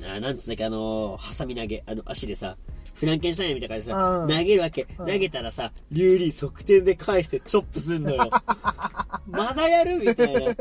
[0.05, 2.57] あなんつうんだっけ、あのー、ハサミ投げ、あの、足でさ、
[2.93, 4.85] フランケンシュタインみたいな感じでさ、うん投げるわけ。
[4.97, 8.29] 投げたらさ、リュウリー側転で返してチョップすんのよ。
[9.27, 10.53] まだやるみたいな。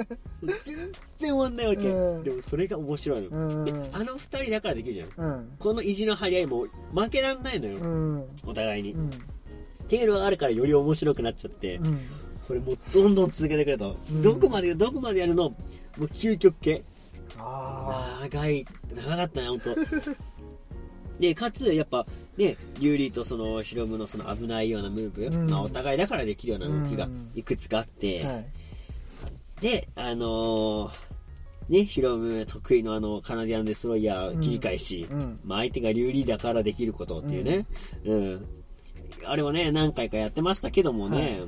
[0.42, 0.54] 全
[1.18, 1.88] 然終わんないわけ。
[1.88, 3.28] うんでもそれが面白いの。
[3.28, 5.08] うんで、あの二人だからできるじゃん。
[5.16, 5.50] うん。
[5.58, 7.78] この意地の張り合いも負けらんないのよ。
[7.78, 8.24] うん。
[8.46, 8.92] お互いに。
[8.92, 9.10] うん。
[9.10, 9.12] っ
[9.88, 11.76] ていうのがあるからより面白くなっちゃって。
[11.76, 12.00] うん。
[12.46, 13.98] これもうどんどん続けてくれと。
[14.10, 15.50] んどこまで、どこまでやるの？
[15.50, 15.56] も
[15.98, 16.82] う究極系。
[17.38, 19.70] あ長い、長かったね、ほんと。
[21.18, 28.28] で、かつ、やっぱ、ね、リュウリーとその、ヒロムのその危ないようなムーブ、うんまあお互いだからできるような動きがうんいくつかあって、あ。
[28.28, 28.44] はい。
[29.60, 31.10] で、あのー
[31.68, 37.66] ね、ヒロム得意のあの、カナディアンデストロイヤー切り返し、うんまあ相手がリュウリーだからできることっていうね、
[38.04, 38.46] うん。
[39.26, 41.40] あれはね、何回かやってましたけどもね、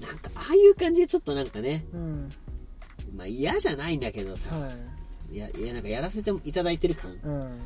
[0.00, 2.30] なんか、ああいう感じでちょっとなんかね、うん。
[3.14, 4.68] まあ嫌じゃないんだけどさ、は
[5.30, 5.34] い。
[5.34, 7.12] いや、いや、なんかやらせていただいてる感。
[7.22, 7.42] うん。
[7.42, 7.60] うん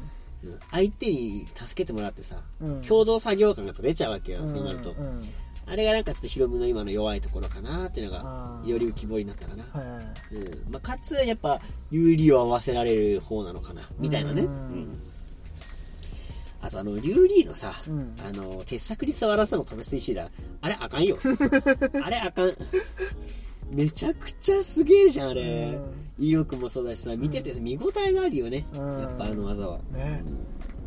[0.72, 4.90] 相手に助けてもらってさ、うん共同作業感が出ちゃうわけよ、うんそうなると。
[4.90, 5.28] うん。
[5.66, 9.62] あれがなんかちょっとヒロムの今の弱いところかなっていうのがより浮き彫りになったかな。
[9.72, 10.00] は
[10.33, 10.35] い。
[10.35, 10.72] うん。
[10.72, 11.61] まあ、かつ、やっぱ、
[11.92, 14.42] 有利を合わせられる方なのかな、みたいなね。
[14.42, 14.52] ううん
[14.92, 14.98] ん。
[16.61, 20.31] あと、あの、リュウリーのさ、うんあの、鉄柵に触らせの飛べ水シーダー、
[20.62, 21.16] あれあかんよ。
[22.05, 22.52] あれあかん。
[23.75, 25.79] めちゃくちゃすげえじゃん、あれ。
[26.19, 28.67] 威力もそうだしさ、見てて見応えがあるよね。
[28.75, 29.79] うんやっぱあの技は。
[29.91, 30.23] ね。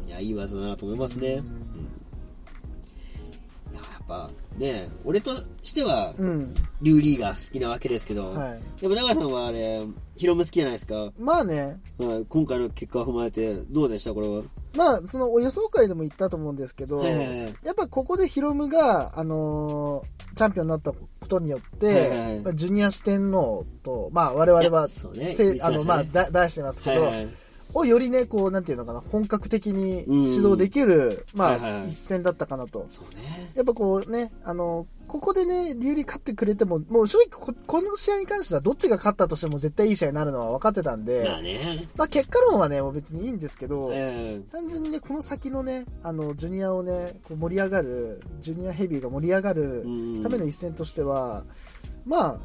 [0.08, 1.34] いや、いい技だなと思いますね。
[1.34, 1.46] うん。
[3.74, 6.54] いや、やっぱ、ね俺としては、うん。
[6.84, 9.82] リュウリーが好きなわけですけど、はいやっぱ長さんはあれ、
[10.16, 11.12] ヒロム好きじゃないですか？
[11.18, 14.14] まあね、はい、今回の結果を踏まえて、どうでした？
[14.14, 14.44] これは。
[14.76, 20.98] まあ、その、お予想会でも言ったと思うんですけど、やっぱここでヒロムが、あのーチャンピオンになったこ
[21.30, 25.34] とによって、ジュニア四天王と、まあ我々いは、ね。
[25.34, 27.10] せあの、まあ、だ出してますけど、
[27.76, 32.86] をよりね、こう、なんていうのかな、本格的にうん指導できる、まあ、はいはいはい一戦だったかなと。
[32.90, 33.52] そうね。
[33.54, 41.88] やっぱこうね、あの、ここでね、リュウリー勝ってくれても、もう正直こ、この試合に関してはどっちが勝ったとしても絶対いい試合になるのは分かってたんで、まあね。
[41.96, 51.44] まあ結果論はね、もう別にいいんですけど、え単純にね、この先のね、あの、ジュニアをね、こう盛り上がる、ジュニアヘビーが盛り上がるうんための一戦としては、
[52.06, 52.40] まあ、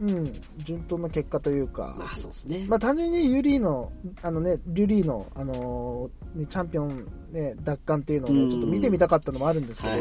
[0.00, 0.32] うん、
[0.64, 2.64] 順当な結果というか、まあそうですね。
[2.68, 10.00] まあ単純にね、ユーリーの、あのね、リュリーの、あのーね、チャンピオン、ね、奪還っていうのをね、うんちょっと見てみたかったのもあるんですけど、はい。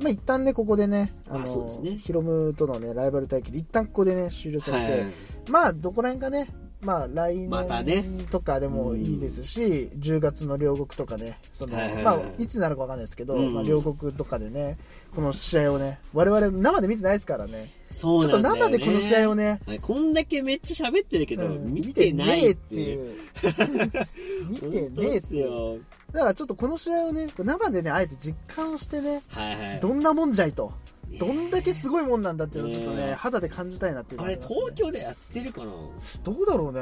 [0.00, 5.12] まあ一旦ね、ここでね、あのまあねヒロムとのね、ライバル対決、一旦ここでね、終了させて、はい
[5.50, 6.46] まあ、どこら辺かね、
[6.82, 7.48] まあ、来
[7.84, 9.62] 年とかでもいいですし、
[9.96, 14.76] 10月の両国とかね、その、はいはいはいまあ、いつになるかわかんないですけど、うんまあ、両国とかでね、
[15.14, 18.60] この試合をね、我々生で見てないですからね、そうなんだよ、ね。
[18.60, 19.78] ちょっと生でこの試合をね、はい。
[19.78, 23.14] こんだけめっちゃ喋ってるけど、うん見てないって見いう。
[23.14, 24.06] てねえってい
[24.40, 24.50] う。
[24.50, 25.20] 見てねえでっていう。
[25.28, 25.76] すよ。
[26.12, 29.80] だからちょっとこの試合をね、生でね、あえて実感をしてね、はいはい。
[29.80, 30.72] どんなもんじゃいと。
[31.18, 36.80] どんだけすごいもんなんだっていうのをちょっとね、ね肌で感じたいなっていうのあれ、東京でやってるかなどうだろうね。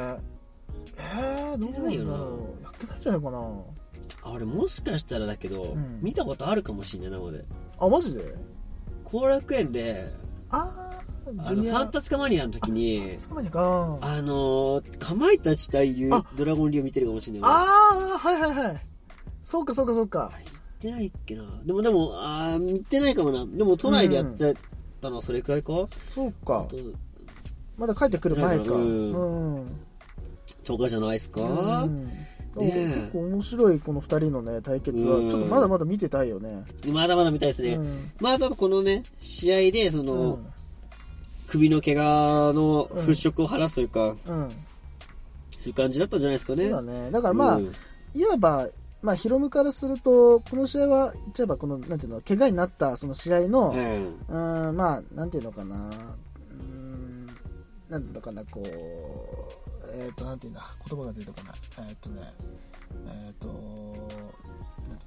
[0.96, 2.64] えー、どうなんだろう。
[2.64, 3.38] やってないんじゃないかな。
[4.22, 7.44] あれ、もしかしたらだけど、ん見たことあるかもしんない、生で。
[7.78, 8.22] あ、マジで？
[9.04, 10.12] 後楽園で、
[10.50, 11.62] あー、あの。
[11.62, 13.16] ファンタスカマニアの時に。
[13.54, 17.50] ああのー、かまいたち対いうあドラゴンリーを見てるかもしれない。
[17.52, 18.82] あー、はいはいはい。
[19.42, 20.30] そうかそうかそうか。
[20.80, 21.44] 行ってないっけな。
[21.64, 23.44] でもでも、あー、見てないかもな。
[23.44, 24.54] でも都内でやって
[25.00, 26.66] たのはそれくらいか、そうか
[27.76, 28.74] まだ帰ってくる前か。
[28.74, 29.80] ううんん。
[30.64, 32.04] 超過じゃないっすか、うん
[32.56, 36.64] ねえ結構面白いこの二人のね、対決は、うんちょっとまだまだ見てたいよね。
[36.86, 37.74] まだまだ見たいですね。
[37.74, 40.46] うんまあ、ただこのね、試合で、その、うん。
[41.46, 44.48] 首の怪我の払拭を晴らすというか、うん。
[45.56, 46.64] そういう感じだったんじゃないですかね。
[46.64, 47.10] そうだね。
[47.12, 47.72] だからまあ、うん
[48.14, 48.66] いわば、
[49.02, 57.26] まあ、ヒロムからすると、この試合は、言っちゃえば、この、なんていうの、怪我になった、その試合の、うんうん、まあ、なんていうのかな、うん、
[57.88, 58.66] なんていうのかな、こう、
[59.98, 61.88] えっ、と、なんていうんだ、言葉が出てこない。
[61.88, 62.20] えっ、とね、
[63.06, 63.46] えっ、と、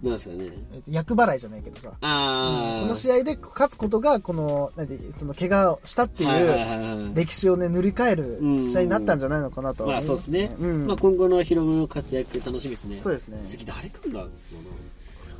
[0.02, 0.46] なんですかね。
[0.74, 2.82] えーと厄払いじゃないけどさ、あー。
[2.82, 10.56] この試合で勝つことが、この、なんて、その怪我をしたってはいう、歴史をね、塗り替える試合になったんじゃないのかなとはまあそうですね。
[10.60, 10.88] うん。
[10.88, 12.96] まあ今後のヒロムの活躍楽しみですね。
[12.96, 14.26] そうですね次誰来るんだ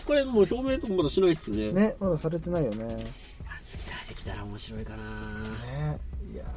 [0.06, 1.72] これもう表明とかまだしないっすよね。
[1.72, 2.98] ね、まだされてないよね。
[3.64, 5.04] 次誰来たら面白いかな。
[6.32, 6.48] いやー、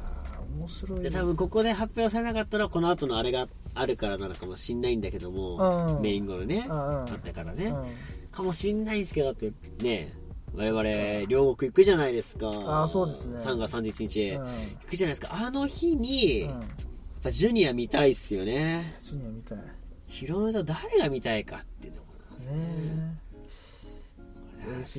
[0.57, 1.15] 面白いで、ね。
[1.15, 7.85] 多分ここで発表されなかったら、この後のあれがあるからなのかもしんないんだけども、うんメイン語でね、うんうんあったからね、うん
[8.31, 9.51] かもしんないんですけど、だって
[9.83, 10.13] ね、
[10.55, 12.47] 我々、両国行くじゃないですか。
[12.49, 15.29] あーそうですね3月31日、うん行くじゃないですか。
[15.31, 18.95] あの日に、うんやっぱジュニア見たいっすよね。
[18.99, 19.57] ジュニアみたい。
[19.57, 19.63] ね
[20.07, 24.07] ヒロムと誰が見たいかっていうところなんです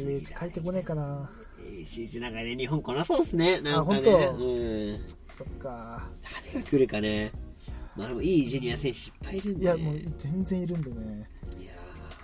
[0.05, 0.21] よえ。
[0.21, 1.31] ACH 帰ってこねえかな。
[1.83, 3.61] AC1 なんかね、日本来なそうっすね。
[3.61, 3.99] なんかね。
[4.01, 4.11] あ本当？
[4.11, 5.01] うん。
[5.31, 6.09] そっか。
[6.53, 7.33] 誰が来るかね。
[7.97, 9.65] まあでもいいジュニア選手いっぱいいるんで。
[9.65, 11.29] いや、もう全然いるんでね。
[11.61, 11.73] いや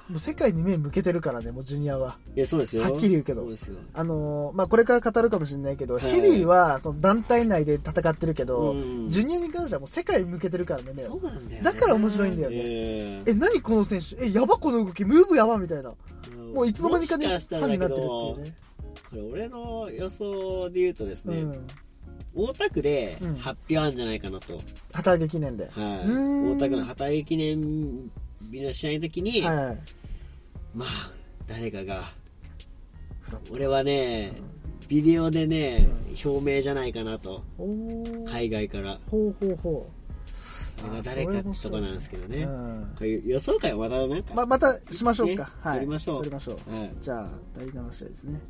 [0.06, 2.18] もう世界に目向けてるからね、もうジュニアは。
[2.34, 2.82] ーいや、そうですよ。
[2.82, 3.78] はっきり言うけどそうですよ。
[3.94, 11.62] あのーまあ、これから語るかもしれないけど、はいヘビーはその団体内で戦ってるけど、うんジュニアに関してはもう世界に向けてるからね、目をそうなんだよ、ね。
[11.62, 14.22] だから面白いんだよねねえ、何この選手？
[14.22, 15.90] え、やばこの動き、ムーブやばみたいな。
[16.54, 18.54] もういつの間にかね、ファンになってるっていうね。
[19.14, 21.66] これ俺の予想で言うとですね、うん。
[22.34, 24.60] 大田区でうん発表あるんじゃないかなと。
[24.92, 25.64] 旗揚げ記念で。
[25.64, 26.52] はい。
[26.56, 28.10] 大田区の旗揚げ記念
[28.50, 29.76] 日の試合の時に、はいはい。
[30.74, 30.88] まあ、
[31.46, 32.02] 誰かが、
[33.50, 34.32] 俺はね、
[34.88, 35.88] ビデオでね、
[36.24, 37.42] 表明じゃないかなと。
[38.28, 38.98] 海外から。
[39.08, 39.90] ほうほうほ
[40.76, 42.42] それが誰かってとこなんですけどね。
[42.42, 42.48] う。
[42.48, 42.94] うん。
[42.98, 45.44] これ予想会はまたなんか、ま、またしましょうか。
[45.44, 45.78] ねはい。
[45.78, 46.70] 撮りましょう撮りましょう。
[46.70, 48.40] はいじゃあ、第7試合ですね。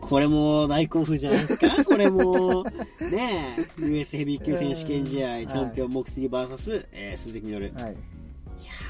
[0.00, 1.68] これも大興奮じゃないですか？
[1.84, 2.64] これも、
[3.10, 7.66] ねえ、US ヘビー級選手権試合、うんチャンピオンモクスリー VS、えー鈴木みのる。
[7.66, 7.92] いやはい。
[7.94, 7.96] ー、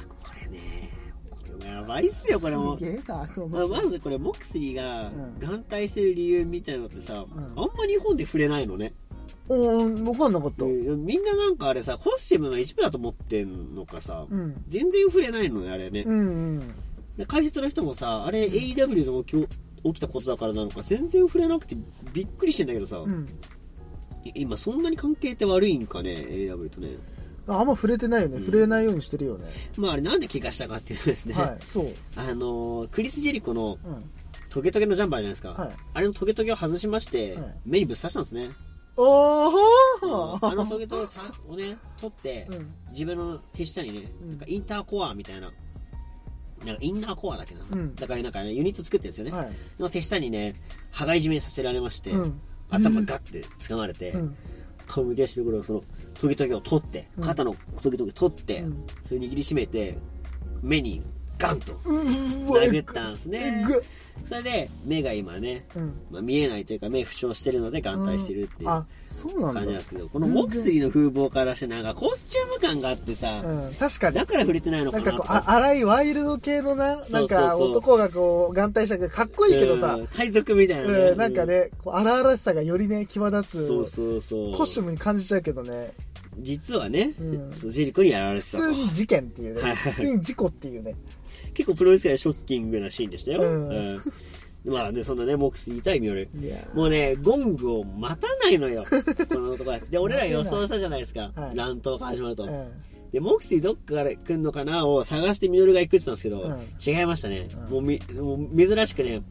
[0.08, 0.90] これね、
[1.30, 2.78] これやばいっすよ、これも。
[3.50, 8.92] まあまずこれ、モクスリーがうん眼帯してる理由みたいなのってさ、あんま日本で触れないのね。
[9.48, 10.64] おー、わかんなかった。
[10.66, 16.02] うんみんななんかあれさ、コスチュームの一部だと思ってんのかさ、うん全然触れないのね、あれね。
[16.06, 16.22] うんう
[16.60, 16.74] ん。
[17.16, 19.48] で解説の人もさ、あれ AEW でも今日
[19.84, 21.76] 起きたことだからなのか、全然触れなくて
[22.12, 23.28] びっくりしてんだけどさ、うん。
[24.24, 26.88] い今そんなに関係って悪いんかね、AEW とね。
[27.46, 28.40] ああんま触れてないよね。
[28.40, 29.46] 触れないようにしてるよね。
[29.76, 31.86] まああれなんで怪我したかっていうとですね、はい、そう。
[32.16, 34.10] あのークリス・ジェリコのうん。
[34.50, 35.50] トゲトゲのジャンパーじゃないですか。
[35.50, 38.50] はいあれのトゲトゲを外しまして、はい目にぶっ刺したんですね。
[38.96, 39.50] お
[40.42, 45.52] あのートゲトゲさをね、取って、うん自分の手下にね、なんかインターコアみたいな、
[46.64, 47.60] なんかインナーコアだっけな。
[47.70, 47.94] うん。
[47.94, 49.32] だからなんかね、ユニット作ってるんですよね。
[49.32, 49.52] はい。
[49.78, 50.54] の手下にね、
[50.92, 52.40] 羽交い締めさせられまして、うん。
[52.70, 54.36] 頭ガッて掴まれて、うん。
[54.86, 55.82] 顔向けしてるところをその
[56.20, 58.86] トゲトゲを取って、肩のトゲトゲ取って、うん。
[59.04, 59.98] それ握りしめて、
[60.62, 61.02] 目に
[61.38, 63.64] ガンと殴ったんですね。
[64.24, 68.68] それで、目が今ね、うんまあ、見えないというか目負傷してるので眼帯してるっていう。
[68.68, 68.86] 感
[69.28, 74.26] じなんですけど、このモクスリーの風貌からしてなんかコスチューム感があってさ、うん、確かにだ。
[74.26, 84.52] から触れてないのかなとなんかこう、あ荒いワイルド系のな、そなうんか男がこう、眼帯したけど、かっこいいけどさうん、海賊みたいなね、うん、なんかね、こう荒々しさがよりね、際立つ、そうそうそう。
[84.52, 85.92] コスチュームに感じちゃうけどね、
[86.40, 88.82] 実はね、うんジェリコにやられてたと普通。
[88.82, 90.94] に事件っていうね、はい普通に事故っていうね。
[91.58, 93.42] 結構プロレス界ショッキングなシーンでしたよ。
[93.42, 94.00] うんうん
[94.64, 96.56] まあね、そんなね、モックス痛い見よるいや。
[96.74, 98.84] もうね、ゴングを待たないのよ。
[99.30, 99.90] この男たち。
[99.90, 101.32] で、俺ら予想したじゃないですか。
[101.34, 102.44] はい乱闘が始まると。
[102.44, 102.68] うん。
[103.12, 107.48] で、モクシーどっから来んのかなを探してミノルが行くって言ったんですけど、うん違いましたね。
[107.70, 109.22] もうみ、もう珍しくね、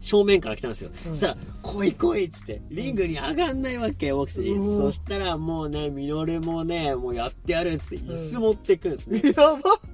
[0.00, 0.90] 正面から来たんですよ。
[1.08, 4.60] そしたら、来い来いっつって、リングに上がんないわけよ、モクシー。
[4.60, 9.22] うんそしたらもうね、ミノルもね、もうやってやるっつって、椅子持ってくんですね。
[9.24, 9.91] やば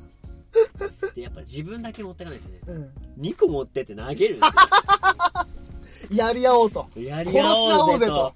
[1.14, 2.60] で、やっぱ自分だけ持ってかないですね。
[2.66, 2.90] うん。
[3.20, 6.26] 2個持ってって投げるんですよ。
[6.26, 6.86] やり合おうと。
[6.96, 7.52] やり合
[7.84, 8.34] おうぜと。。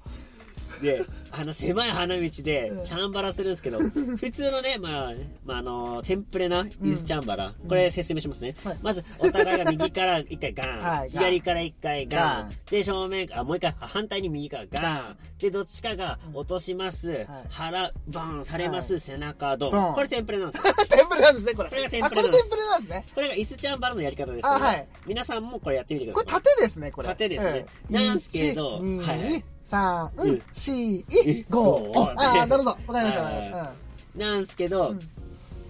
[0.82, 1.00] で、
[1.34, 5.12] あの狭い花道で、チャンバラするんですけど、 普通のね、まあ、
[5.44, 8.54] まあ、あの、テンプレなイスチャンバラ、これ説明しますね。
[8.64, 8.78] はい。
[8.82, 11.10] まず、お互いが右から一回ガーン、はい。
[11.10, 12.52] 左から一回ガガン。
[12.70, 19.00] で、正面から、あもう一回、あ反対に右からガーン、で、どっちかが落とします、腹、バーンされます、はい。
[19.00, 19.94] 背中ドン。
[19.94, 20.74] これテンプレなんですよ。
[20.88, 21.68] テンプレなんですね、これ。
[21.70, 22.50] これがテンあ、プレなんです。
[22.72, 23.04] なんですね。
[23.14, 24.86] これがイスチャンバラのやり方ですあはい。
[25.06, 26.42] 皆さんもこれやってみてくこれださい。
[26.42, 27.08] 縦ですね、これ。
[27.08, 27.66] 縦ですね。
[27.88, 27.94] うん。
[27.94, 29.18] なんすけど1はい。
[29.20, 31.46] 2、3、うん4、5。
[31.48, 32.70] 五ああー、なるほど。
[32.70, 33.72] わかりました、
[34.16, 34.94] なんですけど、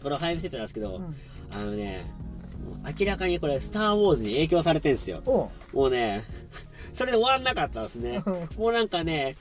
[0.03, 1.01] この5ステップなんですけど、
[1.53, 2.05] あのね、
[2.99, 5.23] 明らかにこれ、スター・ウォーズに影響されてるんですよ。
[5.73, 6.25] もうね、
[6.93, 8.23] それで終わんなかったんですね。
[8.59, 9.37] もうなんかね、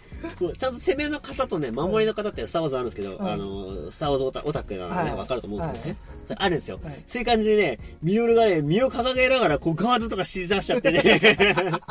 [0.58, 5.16] ちゃんと攻めの方とね、守りの方ってスター・ウォーズあるんですけど、あの、スター・ウォーズオタオタクなのでね、はい。
[5.16, 6.00] わかると思うんですけどね。
[6.36, 7.04] あるんですよ、はい。
[7.08, 11.02] そういう感じでね、ミオルがね、身を掲げながら、こう、ガードとか指示出しちゃってね。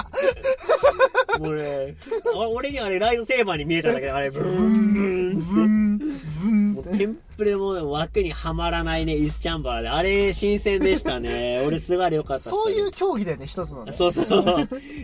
[1.38, 1.94] もうね、
[2.34, 5.38] あ俺にはあれ、ライドセーバーに見えたんだけど、あれ、ブーンブーン。
[5.38, 9.88] ブン、ブンもうテンプレもね枠にはまらないね、イスチャンバーで。
[9.88, 11.62] あれ、新鮮でしたね。
[11.66, 13.92] 俺、すごい良かったそういう競技だよね、一つのね。
[13.92, 14.24] そうそう。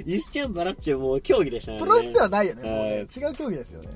[0.06, 1.78] イスチャンバラっちゅうもう競技でしたね。
[1.78, 2.96] プロレスではないよね、もうはいね。
[2.98, 3.88] 違う競技ですよね。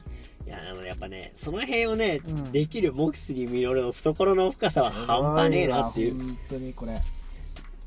[0.46, 6.14] いや、でもやっぱね、その辺をね、うんできるモクスリーミノルの懐の深さは半端ねえなっていう。
[6.16, 6.92] 本当にこれ。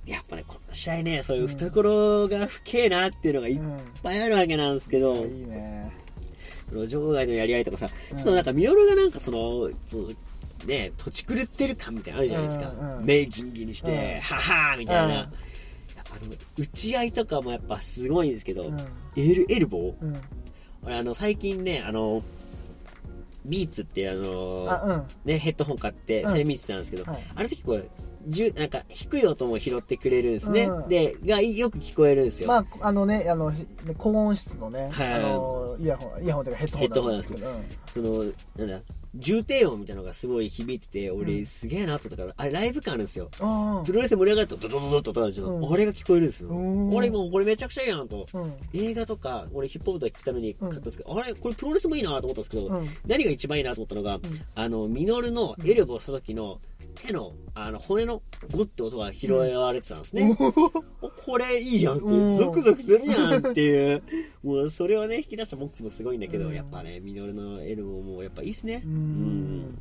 [0.05, 3.59] やっぱね、この試合ね、そういう懐が深えなっていうのがいっ
[4.01, 5.91] ぱいあるわけなんですけど、いいね。
[6.69, 10.07] その場外のやり合いとかさ、ちょっとなんかミノルがなんかその、その
[10.65, 12.69] ね、土地狂ってる感みたいなのあるじゃないですか。
[12.71, 15.05] うんうん目ギンギンにして、うんははーみたいな。
[15.05, 15.25] うんやっ
[16.09, 18.79] ぱあの、打ち合いとかもやっぱすごいんですけど、うん
[19.15, 20.21] エル、エルボーうん。
[20.83, 22.23] 俺あの、最近ね、あの、
[23.45, 25.07] ビーツってあのあうん。
[25.25, 26.29] ね、ヘッドホン買って、うん。
[26.29, 27.23] それ見てたんですけど、はい。
[27.35, 27.49] あれ、
[28.25, 30.63] じゅなんか、低い音も拾ってくれるんですね。
[30.63, 32.47] うんで、が、よく聞こえるんですよ。
[32.47, 35.13] まあ、あのね、あの、ひ高音質のね、はい。
[35.13, 38.11] あの、イヤホン、イヤホンというかヘッドホンヘッドホンなんですけどけど。
[38.11, 38.33] うん。
[38.33, 43.29] その、なんだ、重低音みたいなのがすごい響いてて、俺すげえなと思ったから、あれライブ感あるんですよ。
[43.85, 45.43] プロレス盛り上がるとドドドドとたじゃ。
[45.45, 46.49] あれが聞こえるんですよ。
[46.91, 48.27] 俺もうこれめちゃくちゃいいなと。
[48.73, 54.19] 映画とか、俺ヒップホップとか聞くために買ったんですけど、あれこれプロレスもいいなと思ったんですけど、何が一番いいなと思ったのが、
[54.55, 56.59] あの、ミノルのエルボした時の
[56.95, 60.35] 手のあの、骨のゴッて音が拾われてたんですね。
[61.01, 64.03] おこれいいやんっていう、ゾクゾクするやんっていう、
[64.43, 68.81] もうそれをね、引き出したモックスもすごいんだけど、やっぱね、ミノルのエルボーもやっぱいいっすね。
[68.83, 69.75] うん。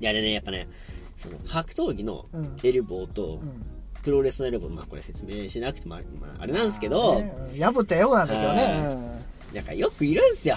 [0.00, 0.68] で、あれね、やっぱね、
[1.16, 2.26] その格闘技の
[2.62, 3.40] エルボーと、
[4.02, 7.22] プロレスのエルボー、まあこれ説明しなくてもあ,、まあ、あれなんですけど、
[7.54, 9.35] やぼっちゃよなんだけどね。
[9.56, 10.56] なんかよくいるんすよ。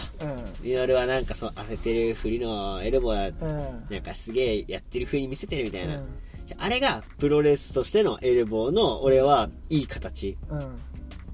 [0.61, 5.97] ミノルはなんかその焦ってるふりのエルボーだ、うんなんかすげえやってる風に見せてるみたいな。
[5.97, 6.19] うん
[6.57, 10.35] あれがプロレスとしてのエルボーの俺はいい形。
[10.49, 10.79] うん。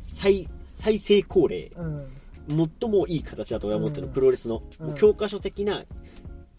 [0.01, 1.71] 最、最成功例。
[1.73, 2.07] うん。
[2.81, 4.61] 最もいい形だと俺は思ってる、うんプロレスの、
[4.97, 5.83] 教科書的な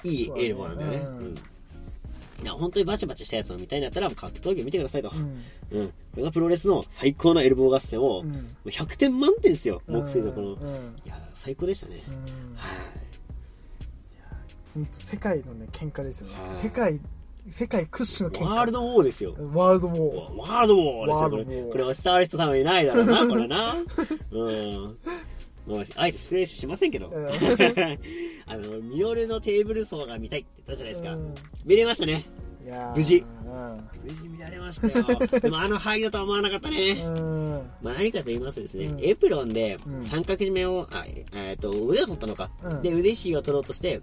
[0.05, 1.35] いいエルボーなんだよねうん
[2.43, 5.11] いや本当にバチバチしたやつを見たいんだったら、もう格闘技を見てくださいと。
[5.71, 5.89] うん。
[5.89, 10.53] これがプロレスの最高のエルボー合戦を、うんもう100点満点ですよ、モクセイのこの。
[10.53, 12.03] うんうんいや、最高でしたね。
[12.07, 12.15] うん
[12.57, 12.77] はい。
[14.75, 16.53] ほんと世界のね、喧嘩ですよねは。
[16.53, 17.01] い世界、
[17.49, 18.55] 世界屈指の喧嘩。
[18.55, 19.35] ワールドウォーですよ。
[19.55, 21.45] ワールドもワールドウォーですよ、これ。
[21.45, 23.75] これは伝わる人多分いないだろうな、これな。
[24.33, 24.99] うん。
[25.67, 27.09] もう、あえて失礼しませんけど。
[27.09, 27.27] うん
[28.49, 31.15] あの、ミノルのテーブル層が見たいって言ったじゃないですか。
[31.15, 32.25] うん見れましたね。
[32.97, 33.25] 無事う
[34.05, 35.05] 無事見られましたよ。
[35.41, 36.97] でもあの入りだとは思わなかったね。
[37.81, 42.51] まあ何かと言いますとですね、うんエプロンでうん三角締めを、あ、ええっと、腕を取ったのか。
[42.63, 44.01] うんで、腕ひを取ろうとして、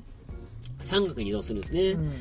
[0.82, 1.92] 三角に移動するんですね。
[1.92, 2.12] うん。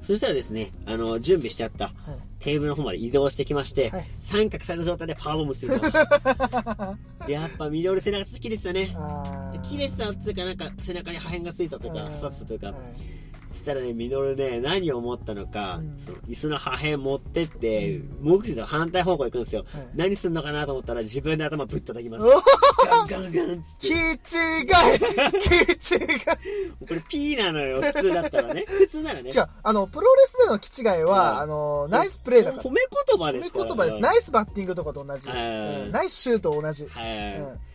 [0.00, 1.90] そしたらですね、あの、準備してあった
[2.38, 4.06] テーブルの方まで移動してきまして、はい。
[4.22, 5.86] 三角された状態でパワーボムすると。
[7.30, 8.96] やっぱミドル背中ちょっと切れてたね。
[9.68, 12.76] 切れてたっていうか、なんか背中に破片がついたとか、うん刺さってたというか、はい
[13.50, 19.64] そしたらね、ミノルね、何を思ったのか、その椅子の破片持ってって、目視の反対方向行くんですよ。
[19.72, 22.24] はい何すんのかなと思ったら自分で頭ぶっ叩きます。
[22.24, 23.86] おガンガンガンっつって。
[23.88, 24.18] 気違い
[25.40, 26.08] 気違い
[26.88, 28.64] これ P なのよ、普通だったらね。
[28.66, 29.30] 普通ならね。
[29.30, 32.62] 違う、あの、プロレスでの気違いは、うんあの、ナイスプレーだから。
[32.62, 33.64] 褒め言葉ですから。
[33.64, 33.98] 褒め言葉です。
[33.98, 35.26] ナイスバッティングとかと同じ。
[35.26, 36.86] ナイスシュート同じ。
[36.86, 37.69] はいうん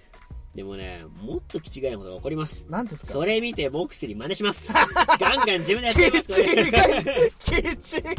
[0.56, 2.66] でもね、もっと気違いなことが起こります。
[2.70, 3.12] 何ですか？
[3.12, 4.74] それ見て、モクスリ真似します。
[5.20, 6.56] ガンガン自分でやっちゃいます、気違い
[7.74, 8.16] 気違い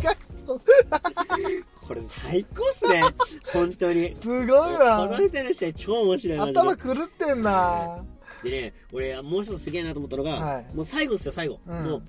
[1.81, 3.03] これ最高っすね。
[3.55, 4.13] 本当に。
[4.13, 8.05] すごいこわの人の試合超面白い頭狂ってんな。
[8.43, 10.75] でね、俺、もう一つすげえなと思ったのが、はい。
[10.75, 11.59] もう最後ですよ、最後。
[11.67, 11.85] うん。
[11.85, 12.03] もう、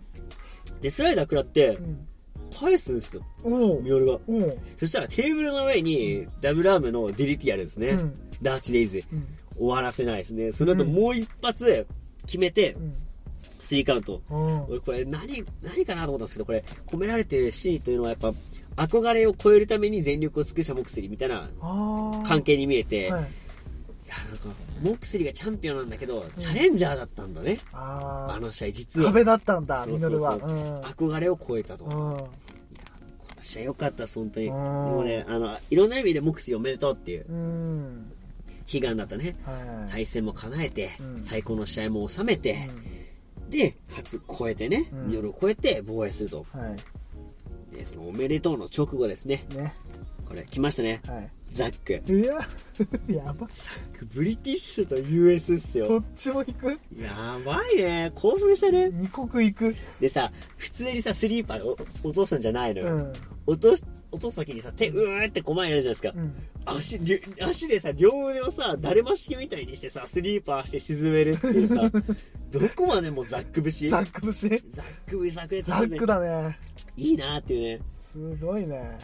[0.82, 2.08] デスライダー食らって、ん。
[2.60, 3.24] 返すんですよ、
[3.82, 4.20] ミオルが。
[4.78, 7.90] そしたらテーブルの上に、ダブルアームの DDT やるんですね。
[7.90, 8.14] うん。
[8.42, 9.04] ダーツデイズ、ん
[9.58, 10.52] 終わらせないですね。
[10.52, 11.86] その後もう一発
[12.26, 12.94] 決めて、ん。
[13.62, 14.22] スリーカウント。
[14.30, 18.32] これ何、何かなと思ったんですけど、これ込められてるシーンというのはやっぱ、
[18.86, 21.50] 憧れを超えるために全力を尽くしたモクスリみたいな
[22.28, 23.24] 関係に見えて、はい。
[23.24, 23.26] い
[24.10, 24.50] や、なんか、
[24.82, 27.60] モクスリがチャンピオンなんだけど、チャレンジャーだったんだね。
[27.74, 28.36] あー。
[28.36, 29.08] あの試合、実は。
[29.08, 30.36] 壁だったんだミノルは。
[30.36, 30.82] うん。
[30.84, 31.84] 憧れを超えたと。
[31.84, 31.98] こうん。
[32.18, 32.30] の
[33.42, 34.50] 試合良かったです、本当に。
[34.50, 37.26] もね、あの、いろんな意味でモクスリおめでとうっていう。
[37.30, 38.12] うん
[38.72, 39.36] 悲願だったね。
[39.44, 42.70] はい対戦も叶えて、うん最高の試合も収めて、
[43.50, 46.46] で、かつ超えてね、んミノルを超えて防衛すると。
[46.52, 46.76] は
[47.72, 49.46] いで、そのおめでとうの直後ですね。
[49.54, 49.74] ね
[50.28, 51.02] これ、来ましたね。
[51.08, 52.12] はいザック。
[52.12, 52.34] いや
[53.24, 55.88] やばザック、ブリティッシュと US っすよ。
[55.88, 58.12] どっちも行くやばいね。
[58.14, 58.90] 興奮したね。
[58.92, 62.96] 二国行くでさ、普通にさ、スリーパーを落とすんじゃないのよ。
[62.96, 63.14] うん
[63.48, 66.20] 落とし、落とすときにさ、手、うーってこまやるじゃないですか。
[66.20, 66.34] ん。
[66.66, 67.00] 足、
[67.42, 71.90] 足でさ、両腕をさ、だるま式みたいにしてさ、スリーパーして沈めるっていうさ、
[72.52, 73.90] どこまでもザック節？
[73.90, 74.64] ザック節？
[74.72, 76.58] ザック節炸裂ザックだね。
[76.96, 77.86] いいなっていうね。
[77.92, 78.98] すごいね。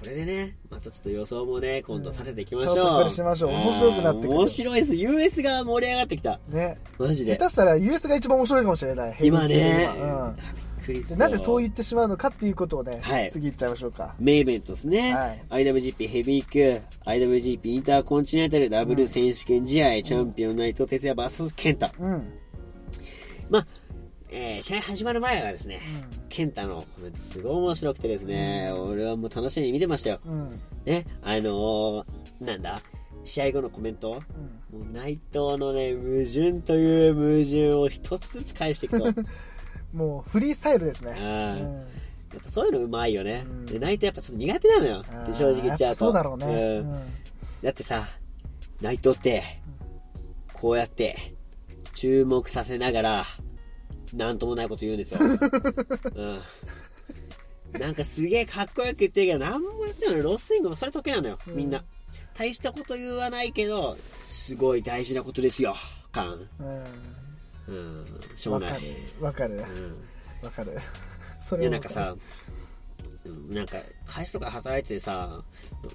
[0.00, 2.74] これでね、またちょっと予想もね、今度立てていきましょう。
[2.74, 3.50] ちょっとこれしましょう。
[3.50, 4.94] 面白くなってくる面白いです。
[4.94, 6.40] US が盛り上がってきた。
[6.48, 6.78] ね。
[6.98, 7.36] マジで。
[7.36, 7.44] 下。
[7.44, 9.16] 手したら US が一番面白いかもしれない。
[9.20, 10.34] 今ね、ヘビー級は。
[10.36, 13.30] びっくりするうんでなぜそう言ってしまうのかっていうことをね、はい。
[13.30, 14.14] 次言っちゃいましょうか。
[14.18, 15.14] メイベントですね。
[15.14, 15.64] はい。
[15.64, 21.92] IWGP ヘビー級、IWGP インターコンチネンタルダブル選手権試合、チャンピオン内藤哲也 VS ケンタ。
[21.98, 22.32] うん。
[23.48, 23.66] まあ、
[24.32, 25.80] えー試合始まる前はですね、
[26.28, 30.20] ケンタのコメントすごい面白くてですね、俺はもう楽しみに見てましたよ。
[30.24, 30.48] うん。
[30.84, 32.80] ね、あのー、なんだ、
[33.24, 34.22] 試合後のコメント、
[34.72, 39.04] もう内藤のね、矛盾という矛盾を一つずつ返していくと。
[39.92, 41.24] もうフリースタイルですねう
[41.64, 42.00] ん
[42.32, 43.44] やっぱそういうのうまいよね。
[43.66, 45.98] で内藤やっぱちょっと苦手なのよ正直言っちゃうと。
[45.98, 46.82] そうだろうね、
[47.62, 48.08] だってさ、
[48.80, 49.42] 内藤って、
[50.52, 51.16] こうやって、
[51.94, 53.24] 注目させながら、
[54.14, 55.20] なんともないこと言うんですよ。
[57.74, 57.80] うん。
[57.80, 61.84] なんかすげえかっこよく言ってるけど、なんもやってないロススイングもそれ得意なのよ、みんな。
[62.34, 65.74] 大したこと言わないけど、すごい大事なことですよ、
[66.12, 66.48] 感。
[66.60, 67.29] うん
[67.70, 68.82] うん、しょうがない
[69.20, 69.58] わかる。
[69.58, 69.72] わかる
[70.42, 70.46] うん。
[70.46, 70.78] わかる
[71.42, 72.20] そいや、れはなんかさ、うん
[73.54, 75.42] なんか、会社とか働いててさ、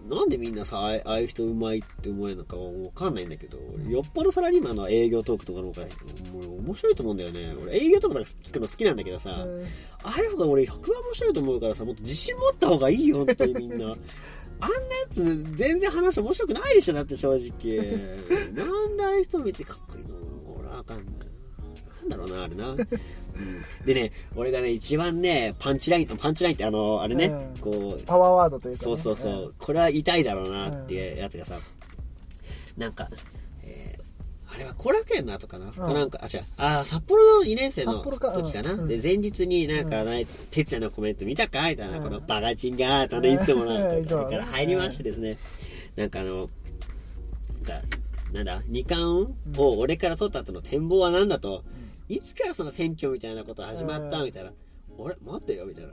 [0.08, 3.58] なんでみんなさ、ああいう人うまいって思えるのかわかんないんだけど、
[3.90, 5.88] よっぽどサラリーマンの営業トークとかの方が、
[6.34, 7.54] もう面白いと思うんだよね。
[7.62, 9.66] 俺営業トークなんか聞くの好きなんだけどさ、うん
[10.04, 13.86] ああいう方が俺100番面白いと思うからさ、もっと自信持った方がいいよ、本当にみんな。
[14.62, 17.42] あんなやつ、全然話面白くないでしょ、だって正直。
[18.54, 20.16] なんでああいう人見てかっこいいの
[20.60, 21.35] 俺はわかんない。
[22.10, 22.70] なんだろうな、あれな。
[22.70, 22.78] うん。
[23.86, 27.58] でね、俺がね、一番ね、パンチライン、パンチラインってあの、あれね、うん。
[27.60, 31.56] こう、パワーワードというか、ね、そうそうそう、これは痛いだろうなっていうやつがさ、
[32.78, 33.08] なんか、
[33.64, 34.06] えー
[34.48, 35.94] あれは後楽園の後かな、うん。
[35.94, 38.18] なんか、あ、違う、あー、札幌の2年生の時
[38.54, 38.88] かな、うん。
[38.88, 41.68] で、前日になんか、ね、哲也のコメント見たか？
[41.70, 45.36] みたいな、このバカチンが、あの、いつもなんか、から入りましてですね、
[45.98, 46.50] なんかあの、
[47.68, 47.88] なんか、
[48.32, 51.62] なんだ、二冠を俺から取った後の展望は何だと、
[52.08, 54.24] いつからその選挙みたいなこと始まった？
[54.24, 54.52] みたいな。
[54.98, 55.90] 俺、待ってよ、みたいな。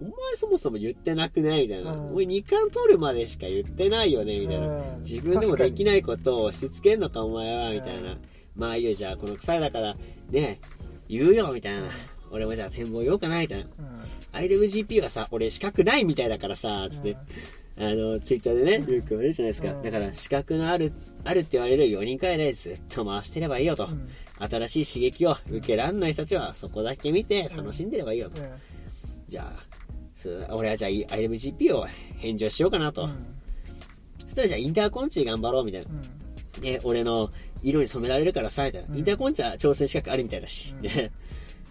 [0.00, 1.62] お前そもそも言ってなくね？
[1.62, 1.92] みたいな。
[1.92, 4.38] うんお前二冠取るまでしか言ってないよね？
[4.40, 5.00] みたいなうん。
[5.00, 7.72] 自分でもできないことを押し付けんのか、お前は？
[7.72, 8.16] みたいな。
[8.56, 9.96] まあいいよ、じゃあ、この草だから、
[10.30, 10.60] ね、
[11.08, 11.88] 言うよ、みたいな。
[12.30, 13.66] 俺もじゃあ展望言おうかな、みたいな。
[14.32, 16.04] IWGP はさ、俺資格ない？
[16.04, 17.16] みたいだからさ、つって。
[17.80, 19.72] あの、ツイッターでね、よく言われるじゃないですか。
[19.82, 20.92] だから、資格のある、
[21.24, 23.88] あるって言われる4人くらいでずっと回してればいいよと。
[24.40, 28.40] 新しい刺激を受けらんない人たちはそこだけ見て楽しんでればいいよと。
[28.40, 28.48] うん
[29.28, 29.62] じゃあ、
[30.14, 31.86] す俺はじゃあ IWGP を
[32.16, 33.08] 返上しようかなと。
[34.18, 35.88] そしたらじゃあインターコンチ頑張ろうみたいな。
[36.62, 37.30] で、俺の
[37.62, 38.96] 色に染められるからさ、みたいな。
[38.96, 40.74] インターコンチは挑戦資格あるみたいだし。
[40.80, 41.10] ね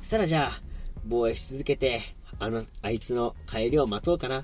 [0.01, 0.61] そしたらじゃあ、
[1.05, 1.99] 防衛し続けて、
[2.39, 4.43] あの、あいつの帰りを待とうかな。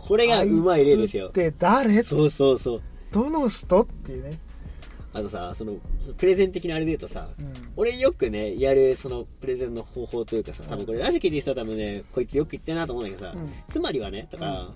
[0.00, 1.34] これがうまい例ですよあいつっ。
[1.34, 2.02] て誰？
[2.02, 2.82] そうそうそう。
[3.12, 3.82] どの人？
[3.82, 4.38] っていうね
[5.12, 7.28] あとさ、その、そのプレゼン的なあれで言うとさ、ん
[7.76, 13.36] 俺よくね、やるそのプレゼンの方法というかさ、多分これラジオ聞いてる人は多分ね、こいつよく言ってるなと思うんだけどさ、
[13.66, 14.70] つまりはね、とか、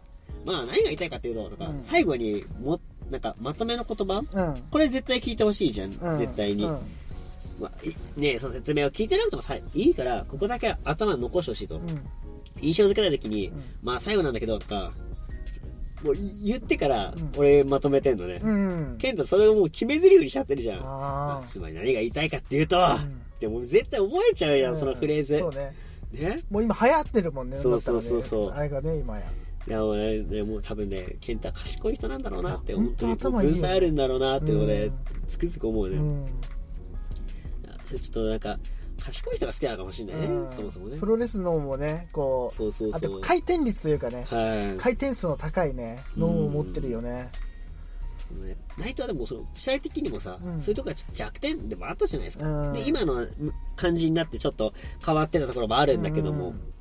[0.45, 4.19] まあ何が言いたいかっていうと、とか、最後にも、なんか、まとめの言葉？
[4.19, 4.63] うん。
[4.71, 5.93] これ絶対聞いてほしいじゃん。
[5.93, 6.65] うん絶対に。
[6.65, 6.79] うん
[7.61, 7.71] まあ、
[8.17, 11.81] いねその説明を聞いてなくてもさ、いいから、ここだけ頭に残してほしいと。
[12.61, 13.53] 印象づけた時に、
[13.85, 14.93] まあ最後なんだけど、とか、
[16.05, 18.97] もう言ってから、俺まとめてんのね。
[18.99, 20.81] ケンタそれをもう決め台詞にしちゃってるじゃん。
[20.83, 22.77] あつまり何が言いたいかっていうと、
[23.41, 24.79] でも絶対覚えちゃうやん、あ。
[24.79, 25.39] そのフレーズ。
[25.39, 25.75] そうね。
[26.13, 26.43] ね？
[26.51, 27.57] もう今流行ってるもんね。
[27.57, 29.25] そうそうそうそうあれがね、今や。
[29.67, 34.95] いや、もうね、ねもう多分ね、ケンタ賢い人なんだろうなって、本当に文才あるんだろうなって、俺うん、
[35.27, 35.97] つくづく思うね。
[35.97, 36.27] うん。
[37.85, 38.59] それちょっとなんか、
[39.05, 41.07] 賢い人が好きなのかもしれないね、うんそもそもねプ。
[41.07, 44.79] ロレスのもね、こう、そうそうそうあと回転率というかね、はい。
[44.79, 47.31] 回転数の高いね、脳を持ってるよね。
[48.45, 52.47] ねナイトはでもその、試合的にもさ、うんそういうとこがちょっと弱点でもあったじゃないですか。
[52.47, 53.27] うんで、今の
[53.77, 54.73] 感じになってちょっと
[55.05, 56.74] 変わってたところもあるんだけども、うん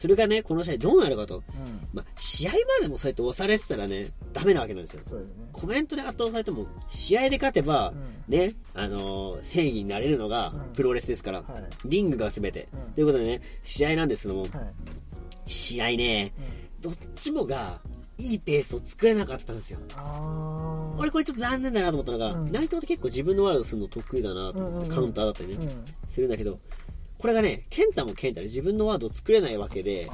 [0.00, 1.36] それがね、この試合どうなるかと。
[1.36, 1.42] うん。
[1.92, 5.02] まあ、試合までもそうやって押されてたらね、ダメなわけなんですよ。
[5.04, 5.48] そうですね。
[5.52, 7.92] コメントで圧倒されても、試合で勝てば、
[8.26, 14.50] ね、あのー正義になれるのがうんプロレスですから、はいリングが全て、うんということでね、試合なんですけども、はい。
[15.46, 16.32] 試合ね、
[16.80, 17.78] どっちもが、
[18.16, 19.80] いいペースを作れなかったんですよ。
[20.98, 25.84] 俺これちょっと残念だなと思ったのが、うん内藤って結構自分のワードするの得意だなと思って、カウンターだったりね、うん。
[26.08, 26.58] するんだけど、
[27.20, 30.06] これがね、ケンタもケンタで自分のワードを作れないわけで。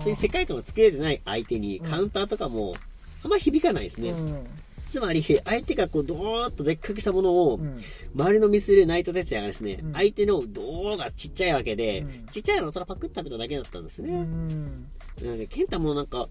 [0.00, 2.74] そういう世界観を作れてない相手にカウンターとかも
[3.22, 4.10] あんま響かないですね。
[4.10, 4.46] うん。
[4.88, 7.78] つまり、相手がこう、ドーッとでっかくしたものを、ん
[8.16, 14.12] 周りの見せる内藤哲也がですね、ん相手の胴がちっちゃいわけで、うんちっちゃいのをただパクッと食べただけだったんですうね。
[14.18, 14.82] ん。
[15.22, 16.28] なので、ケンタもなんか、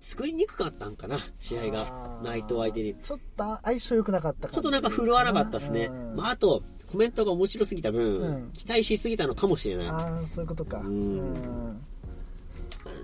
[0.00, 2.94] 作りにくかったんかな、試合が内藤相手に。
[2.94, 5.86] ちょっと相性良くなかった感じちょっとなんか振るわなかったですね。
[5.86, 9.88] うんまあ、あと、コメントが面白すぎた分、うん期待しすぎたのかもしれない。
[9.88, 10.78] ああ、そういうことか。
[10.80, 11.18] うん
[11.70, 11.80] ん。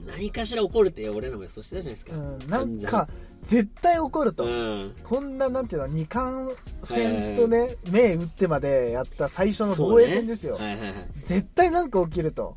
[0.07, 2.17] 何かしら起こるって俺らも予想してたじゃないですか。
[2.17, 2.39] うん。
[2.49, 3.09] なん散か、
[3.43, 4.45] 絶対怒ると。
[4.45, 4.95] 々うん。
[5.03, 10.59] こんな、なんていうの、二冠戦とね、目打ってまでやった最初の防衛戦ですよ。
[10.59, 10.95] ねはいはいはい。
[11.25, 12.57] 絶対なんか起きると。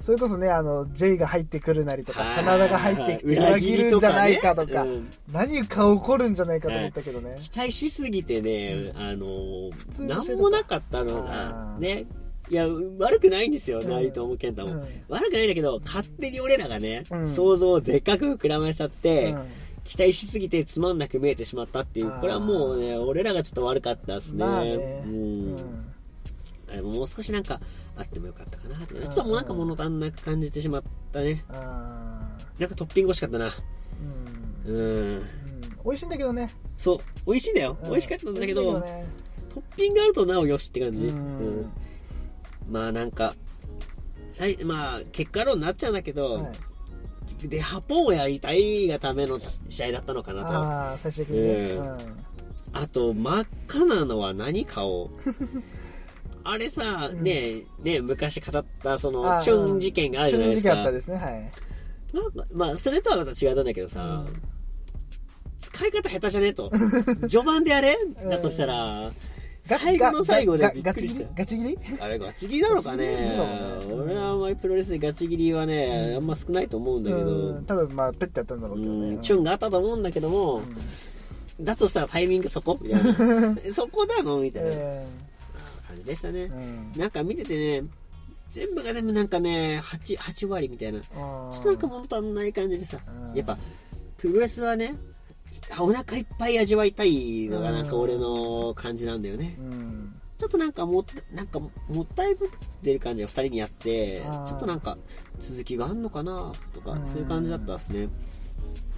[0.00, 7.36] それこそね、あの、J が入ってくるなりとか、はい真田が入ってきて裏裏切るんじゃないかとかねうん、何か起こるんじゃないかと思ったけどね。
[7.38, 12.06] 期待しすぎてね、あのー、通にしてたなんもなかったのあが、ーね、
[12.50, 12.66] いや、
[12.98, 13.88] 悪くないんですよ、ん。
[13.88, 14.80] 内藤も健太も、うん。
[15.08, 17.30] 悪くないんだけど、勝手に俺らがね、うん。
[17.30, 19.42] 想像をでっかく膨らましちゃって、うん。
[19.84, 24.44] 期待しすぎてつまんなく見えてしまったっていう、これはもうね、俺らがちょっと悪かったですね。
[24.44, 24.74] まあね。
[25.06, 25.12] うん。
[25.12, 25.94] うん。
[26.70, 27.60] あれもう少しなんか、
[27.96, 30.82] あってもよかったかなとか、ちょっともうなんか物足んなく感じてしまっ
[31.12, 31.44] たね。
[31.50, 32.28] あ
[32.58, 33.50] なんかトッピング欲しかったな。
[34.66, 35.22] ーうん。
[35.84, 36.50] 美味しいんだけどね。
[36.76, 37.78] そう、美味しいんだよ。
[37.82, 37.90] うん。
[37.90, 38.80] 美味しかったんだけど、
[39.52, 41.12] トッピングあるとなおよしって感じ。
[42.70, 43.34] まあなんか、
[44.30, 46.52] さいまあ結果論になっちゃうんだけど、はい
[47.48, 50.48] で、ハポンをやりたいがための試合だったのかなと。
[50.48, 51.54] あああ、最終的にね。
[51.72, 55.10] うんうんと、真っ赤なのは何かを。
[56.42, 60.70] あれさ、ねね昔語ったその、チュン事件があるじゃないですか。
[60.70, 61.50] チュン事件あったですね、はい。
[62.14, 64.24] なんかまあ、それとはまた違ったんだけどさ、
[65.58, 66.70] 使い方下手じゃねえと。
[67.28, 67.96] 序盤でやれ？
[68.28, 69.12] だとしたら、
[69.62, 71.34] 最後の最後でガチ切りくりした。
[71.34, 73.38] ガチあれガチ切りなのかね。
[73.92, 79.08] 俺はあんまりプロレスでガチ切りはね、あんま少ないと思うんだけど、うん多分まあ、ペッてやったんだろうけどね。
[79.10, 80.62] うんチュンがあったと思うんだけども、
[81.60, 82.78] だとしたらタイミングそこ？
[82.80, 83.12] みたいな。
[83.72, 84.38] そこなの？
[84.38, 84.70] みたいな。
[84.72, 85.06] え
[85.88, 86.46] 感じでしたね。
[86.46, 86.92] ん。
[86.96, 87.88] なんか見ててね、
[88.48, 91.00] 全部が全部なんかね、8、8割みたいな。
[91.00, 92.98] ちょっとなんか物足んない感じでさ。
[93.06, 93.34] う、ん。
[93.34, 93.58] やっぱ、
[94.16, 94.94] プロレスはね、
[95.80, 99.62] お腹いっぱい味わいたいのがなんか俺の感じなんだよねー。
[99.62, 100.14] うん。
[100.36, 101.70] ちょっとなんかもなんかも
[102.02, 102.48] ったいぶっ
[102.82, 104.96] てる感じが二人にあってちょっとなんか
[105.38, 108.08] 続きがあんのかなとかう、んそういう感じだったですね。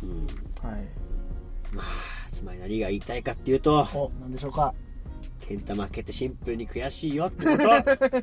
[0.03, 0.27] うん。
[0.69, 0.89] はい。
[1.73, 1.87] まあ、
[2.31, 4.75] つまり何が言いたいかっていうと、お、なんでしょうか。
[5.41, 8.23] ケンタ負けてシンプルに悔しいよってこと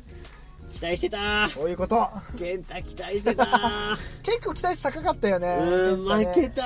[0.72, 1.48] 期待してた。
[1.54, 1.96] こういうこと。
[2.38, 3.46] ケンタ期待してた。
[4.22, 5.48] 結構期待値高かったよね。
[5.48, 6.62] うん、負けた。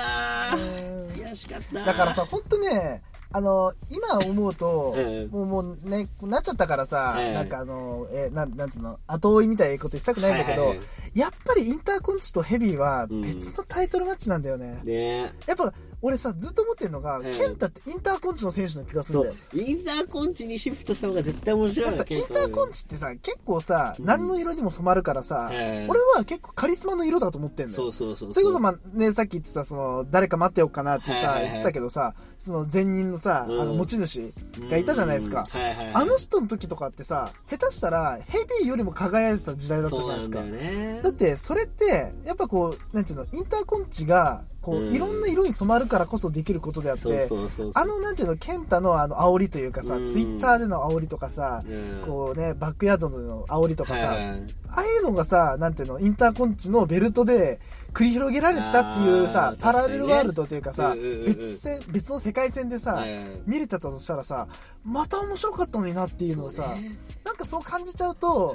[1.13, 1.85] 悔しかった。
[1.85, 3.01] だからさ、ほんとね、
[3.31, 7.33] あの、今思うと うん、もう、もうね、なっちゃったからさ、うん。
[7.33, 10.83] なんかあの、え、なん、なんつうの、後追いみたいなことしたくないんだけどはいはいは
[11.13, 14.79] い、やっぱりインターコンチとヘビーは別のタイトルマッチなんだよね。
[14.85, 15.33] ね。
[15.47, 15.73] やっぱ、
[16.05, 19.67] 俺さ、ずっと思ってんのが、んケンタってインターコンチの選手の気がするんそだうよ。。
[19.67, 22.75] インターコンチにシフトした方が絶対面白いだってさ、インターコンチ。
[22.75, 25.55] チってさ、結構さ、何の色にも染まるからさ、うん
[25.89, 27.75] 俺は結構カリスマの色だと思ってんだよ。
[27.75, 28.33] そうそうそう。
[28.33, 34.33] それこそまあね、さっき言ってた、その、誰か待ってようかなってさ、はいはいはい言ってたけどさ、その前任のさ、うんあの、持ち主
[34.69, 35.47] がいたじゃないですか。
[35.53, 40.39] うんはいはいはいあの人の時とかってさ、下手したらヘビーよりも輝いてた時代だったじゃないですか。
[40.39, 44.95] だよねだって、それって、やっぱこう、なんていうの、インターコンチが、こう、うん。
[44.95, 47.29] いろんな色に染まるからこそできることであって、
[47.75, 50.07] あの、なんていうの、ケンタのあの、煽りというかさ、うん。
[50.07, 57.59] ツイッターでの煽りとかさ、うんこうね、バックヤードでの煽りとかさ、はいああいうのがさ、なんていうの、インターコンチのベルトで
[57.93, 60.93] 繰り広げられてたっていうさあ、ーパラレルワールドというかさ、
[61.25, 63.01] 別線、別の世界線でさ、
[63.45, 64.47] 見れてたとしたらさ、
[64.83, 66.91] また面白かったのになっていうのをさ、ね。
[67.23, 68.53] なんかそう感じちゃうと、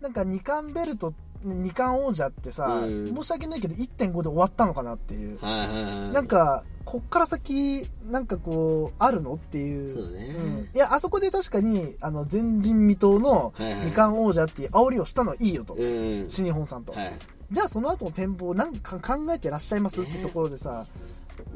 [0.00, 1.12] なんか二冠ベルト、
[1.42, 5.38] 二冠王者ってさ、うん申し訳ないけど1.5で終わったのかなっていう。
[5.40, 9.94] はいはいはいなんか、こっから先、なんかこう、あるのっていう。
[9.94, 15.74] そうねんいや、あそこで確かに、あの、前人未到のはいはい二冠王者っていう煽りをしたのはいいよと。
[15.74, 16.92] うん新日本さんと。
[16.92, 17.12] はい
[17.50, 20.86] じゃあその後の展望なんか考えてらっしゃいますってところでさ、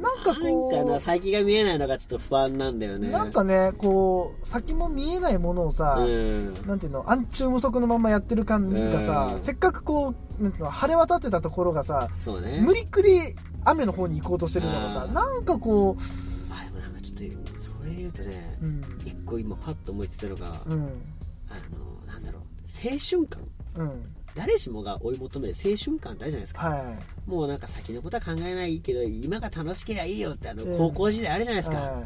[0.01, 6.55] なんかこなんかなう、先が見えないのがちょっと不安なんだよねなんかね、こう、先も見えないものをさ、うん。
[6.67, 9.39] なんていうの、暗中無足のままやってる感がさ、うん。
[9.39, 12.61] せっかくこう、なんていうの、晴れ渡ってたところがさ、そうね。
[12.61, 13.21] 無理くり
[13.65, 15.15] 雨の方に行こうとしてるのがさ、うん。
[15.15, 23.43] なんかこあでもなんかちょっとそれ言うとねう、うん、一個今パッと思いついたのが、うん、あのなんだろう青春感。
[23.77, 27.31] うん、誰しもが追い求める青春感ってあるじゃないですか、はい。
[27.31, 30.79] もうなんか先のことは考えないけど今が楽しけりゃいいよってあのうん。
[30.79, 32.05] 高校時代あるじゃないですか、はい。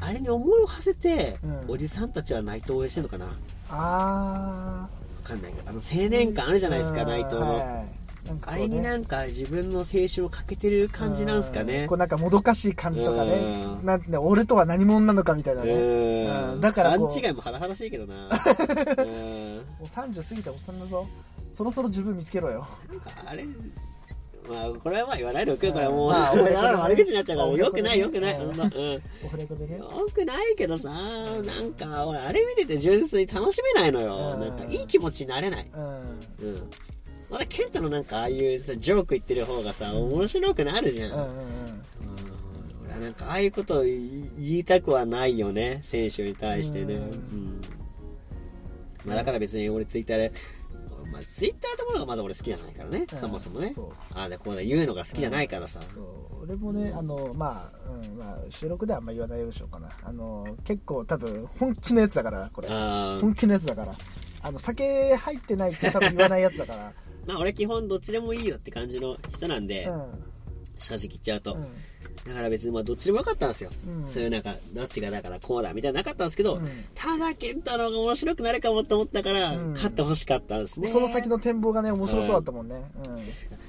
[0.00, 1.64] あれに思いを馳せて、うん。
[1.68, 3.26] おじさんたちは内藤を応援してるのかな。
[3.26, 3.32] わ
[3.70, 4.88] あ
[5.24, 5.52] かんない。
[5.52, 7.08] けどあの青年感あるじゃないですか、うん。
[7.08, 7.58] 内藤の、はい。
[7.58, 7.98] ね。
[8.46, 11.86] あれになんか自分の青春をかけてる感じなんですかね。
[11.88, 13.32] こうなんかもどかしい感じとかね。
[13.80, 13.86] うん。
[13.86, 16.28] なんてね、俺とは何者なのかみたいなね。
[16.60, 18.14] だからこう、勘違いも甚だしいけどな。
[18.18, 18.24] うん。
[18.24, 18.30] も
[19.80, 21.06] う30過ぎたおっさんだぞ。
[21.50, 22.66] そろそろ自分見つけろよ。
[22.88, 23.44] なんかあれ
[24.48, 28.56] まあこれはまあ言わないでおくよこれはもう、まあ 俺らの悪口になっちゃうからおよくないよおくない、うん。
[28.56, 29.00] よ
[30.14, 34.34] くないけどさ、なんか、俺、あれ見てて純粋に楽しめないのよ。
[34.34, 35.66] うんなんか、いい気持ちになれない。
[35.70, 35.82] うん。
[35.82, 36.70] うん。
[37.30, 41.12] まだ、ケンタのなんか、ああいうさ、ジョーク言ってる方がさ、面白くなるじゃん。
[41.12, 41.44] うんうんうんうん。
[42.86, 46.94] 俺はなんか、ああいうことを言いたくはないよね、選手に対してね。
[46.94, 47.60] ううんん。
[49.04, 50.32] まあ、だから別に俺、ツイッターで、
[51.18, 53.72] まあ、ツイッターってものがまず俺好きじゃないからね、うんそもそもね。
[54.14, 55.80] ああでこうだ言うのが好きじゃないからさ。
[55.82, 56.42] そう。
[56.44, 59.88] 俺もね、あのまあ、うんまあ、収録ではあんま言わないようにしようかな。
[60.04, 62.68] あの結構多分本気のやつだからこれ。
[62.68, 63.94] 本気のやつだから。
[64.40, 66.92] あの酒入ってないって多分言わないやつだから。
[67.26, 70.27] まあ、俺基本どっちでもいいよって感じの人なんで、うん
[70.78, 71.54] 正直言っちゃうと。
[71.54, 71.62] うん。
[72.26, 73.70] だから別にまあどっちでもよかったんですよ。
[73.86, 74.08] うん。
[74.08, 76.68] そういうなんか、どっちがだからこうだみたいなのなかったんですけど、うん。
[76.94, 79.70] ただ健太郎が面白くなるかもと思ったから、うん。
[79.72, 80.88] 勝ってほしかったんですね。
[80.88, 82.82] その先の展望がね面白そうだったもんね。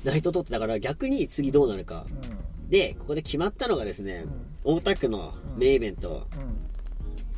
[0.04, 2.06] ナイト取ってだから逆に次どうなるか。
[2.08, 2.32] うん。
[2.32, 2.40] うん
[2.70, 4.26] で、ここで決まったのがですね、
[4.64, 6.28] 大田区のメイベント、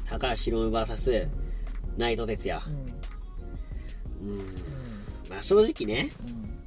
[0.06, 1.30] 高橋宏夢 VS
[1.98, 2.62] 内藤哲也。
[4.22, 4.30] うん。
[4.30, 4.38] うん。
[5.30, 6.12] まあ正直ね、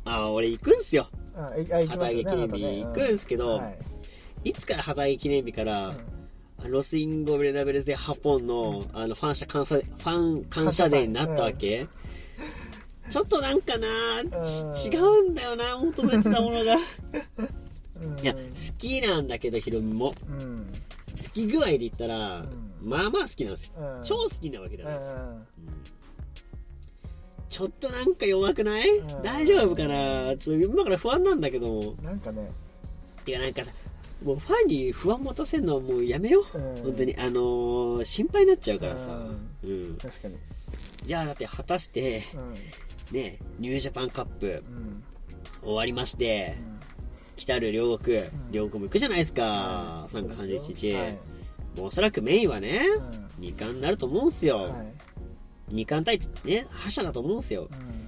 [0.07, 1.09] あ俺行くんすよ。
[1.35, 3.79] 旗揚げ記念日行くんすけどはい。
[4.51, 5.95] いつから旗揚げ記念日から、
[6.65, 11.87] ロスインゴベルダベルゼハポンの、あの、ファン社感謝、ファン感謝デーになったわけ、
[13.11, 13.87] ちょっとなんかな、
[14.75, 16.77] ち違うんだよな、求めてたものが。
[18.03, 18.19] うん。
[18.19, 18.41] いや、好
[18.77, 20.15] きなんだけど、ヒロミも。
[20.29, 20.67] うん。
[21.17, 22.45] 好き具合で言ったら、
[22.83, 23.73] まあまあ好きなんですよ。
[23.79, 24.03] うん。
[24.03, 25.13] 超好きなわけじゃうないです。
[25.15, 25.47] ん
[27.55, 30.37] ちょっとなんか弱くない、ん大丈夫かな？
[30.37, 31.95] ちょっと今から不安なんだけども。
[32.03, 32.51] なんかね
[33.29, 33.71] いや、なんかさ、
[34.25, 36.59] もうファンに不安持たせるのはもうやめよう。
[36.59, 37.15] うん本当に。
[37.17, 39.17] あのー心配になっちゃうからさ。
[39.63, 39.97] うん。
[40.03, 40.37] 確かに
[41.05, 42.55] じゃあだって果たして、うん
[43.17, 45.05] ね、ニュージャパンカップうん
[45.63, 46.57] 終わりまして、
[47.37, 50.07] 来たる両国、両国も行くじゃないですか。
[50.09, 50.93] 3月31日。
[50.95, 51.13] はい
[51.77, 52.81] もうおそらくメインはね、
[53.39, 54.65] う二冠になると思うんすよ。
[54.65, 54.93] はい
[55.71, 57.69] 二冠対ね、覇者だと思うんすよ。
[57.71, 58.05] うん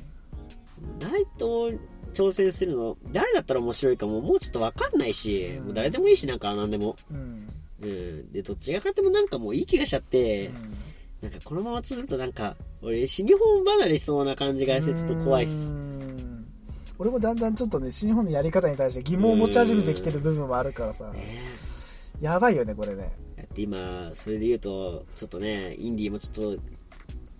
[1.00, 1.70] ナイト
[2.14, 6.96] 挑戦するの、誰だったら面白いかももうちょっとわかんないし、もう誰でもいいし、なんかなんでも。
[7.10, 7.48] うん
[7.82, 8.32] うん。
[8.32, 10.50] で、どっちが勝ってもなんかもういい気がしちゃって、
[11.20, 15.72] なんかこのまま続くとなんか、俺、新日本離れしそうな感じがして、ちょっと怖いっうす。
[15.72, 16.46] ん
[16.98, 21.22] 俺もだんだんちょっとね新日本のやり方に対して疑問を持ち始めてきてる部分もあるからさね
[22.22, 26.62] やばいよねこれねだって今、それで言うと、ちょっとね、インディーもちょっと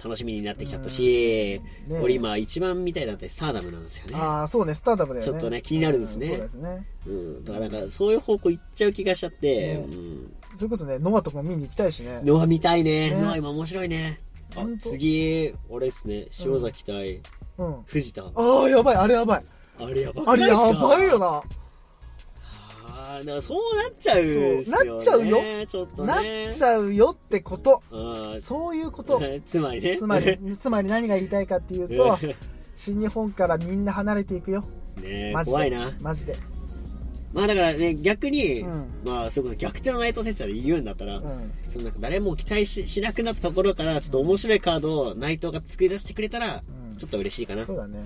[0.06, 4.16] 楽しみになってきちゃったし、ね俺今一番見たいなってスターダムなんですよね。
[4.16, 5.32] ああそうねスターダムだよね。
[5.32, 6.26] ちょっとね気になるんですね。
[6.26, 6.86] うそうですね。
[7.06, 7.44] うん。
[7.44, 10.34] だからなんか、そういう方向行っちゃう気がしちゃって、ねうん。
[10.54, 12.20] それこそねノアとかも見に行きたいしね。
[12.24, 13.10] ノア見たいね。
[13.10, 13.20] ね。
[13.20, 14.20] ノア今面白いね。
[14.54, 17.20] あ次、俺っすね、塩崎対
[17.58, 17.82] うん。
[17.86, 18.22] 藤田。
[18.22, 19.44] ああやばいあれやばい。
[19.78, 21.42] あれやばくなあれやばいよな
[23.08, 24.64] あからそうなっちゃうね。
[24.64, 26.48] そうなっちゃうよちょっとなっね。
[26.52, 29.96] ちゃうよってことうんそういうこと つまりね。
[29.96, 32.18] つまりつまり何が言いたいかっていうと
[32.74, 34.64] 新日本からみんな離れていくよ
[35.00, 35.96] ねマジで怖いな。
[36.00, 36.36] マジで
[37.32, 41.22] まあだからね、逆に、うんまあ、それこそ逆転の内藤哲也で言うんだったら、ん
[41.68, 46.62] そのなんか誰も期待ししなくなったところから、ちょっと面白いカードを内藤が作り出してくれたら、
[46.96, 47.66] ちょっと嬉しいかな。
[47.66, 47.98] そうだね。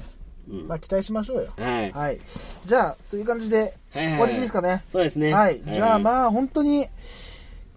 [0.49, 1.53] うんまあ期待しましょうよ。
[1.57, 2.21] はいはい。
[2.65, 3.69] じゃあ、という感じで、はい
[3.99, 4.85] はいはい終わりでいいですかね。
[4.89, 5.33] そうですね。
[5.33, 5.61] はい。
[5.61, 6.87] じゃあまあ、本当に、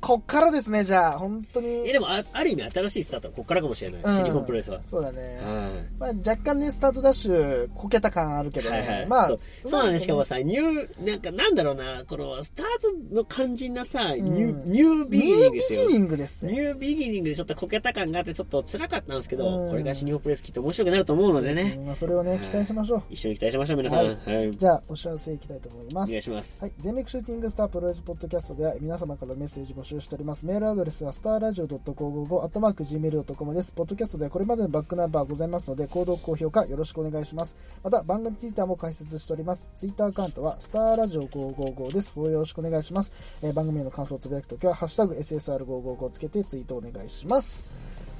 [0.03, 1.87] こっからですね、じゃあ、本当に。
[1.89, 4.01] え、でもあ、ある意味新しいスタートはここからかもしれない。
[4.03, 4.81] うん新日本プロレスは。
[4.83, 5.21] そうだね。
[5.41, 8.63] はまあ、若干ね、スタートダッシュ、こけた感あるけい。
[8.63, 8.79] どね。
[8.79, 9.07] はいはい。
[9.07, 9.99] まあ、そうそうだね。
[9.99, 12.65] しかもさ、ニュー、なんかなんだろうな、この、スター
[13.11, 15.79] トの肝心なさ、ニュー、ニュービギニングですよ。
[15.79, 21.81] ニュービギニングですニュービギニングでちょっとこけた感があってちょっと辛かったんですけど、うんこれが新日本プロレスきっと面白くなると思うのでね。
[21.85, 23.03] まあ、それをね、期待しましょう。
[23.09, 23.99] 一緒に期待しましょう、皆さん。
[23.99, 24.57] ははいい。
[24.57, 26.09] じゃあ、お知らせいきたいと思います。
[26.09, 26.61] お願いします。
[26.61, 26.73] はい。
[26.79, 30.45] 全力シューティングスタープロレスポッドキャストでは皆様からメッセージ募集しております。
[30.45, 33.73] メールアドレスはスターラジオ .555 アットマーク Gmail.com です。
[33.73, 37.57] ポッドキャストではこれまでのバックナンバーございますので、購読高評価よろしくお願いします。
[37.83, 39.69] また、番組ツイッターも開設しております。
[39.75, 42.13] ツイッターアカウントはスターラジオ555です。
[42.17, 43.39] よろしくお願いします。
[43.41, 47.65] えー番組への感想をつぶやくときは、ハッシュタグ SSR555 をつけてツイートお願いします。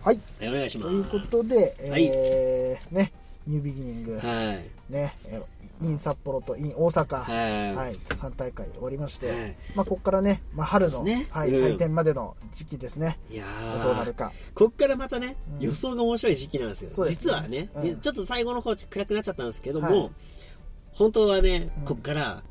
[0.04, 0.20] はい。
[0.40, 1.28] はい、お願いしまというこす。
[1.30, 3.12] とで、えーね、
[3.48, 4.20] ニュービギニング。
[4.20, 4.94] はい。
[4.94, 5.42] ね、え
[5.82, 13.18] イン札幌とイン大阪、はいはい、3大会終わりまして、はいまあ、ここからね、まあ、春の、ねはい、うん祭典までの時期ですね。
[13.30, 13.46] いや
[13.82, 14.32] どうなるか。
[14.54, 17.08] こっからまたね、予想が面白い時期なんですよ。
[17.08, 20.10] 実はね、うんちょっと最後の方暗くなっちゃったんですけども、はい
[20.94, 22.44] 本当はね、こっから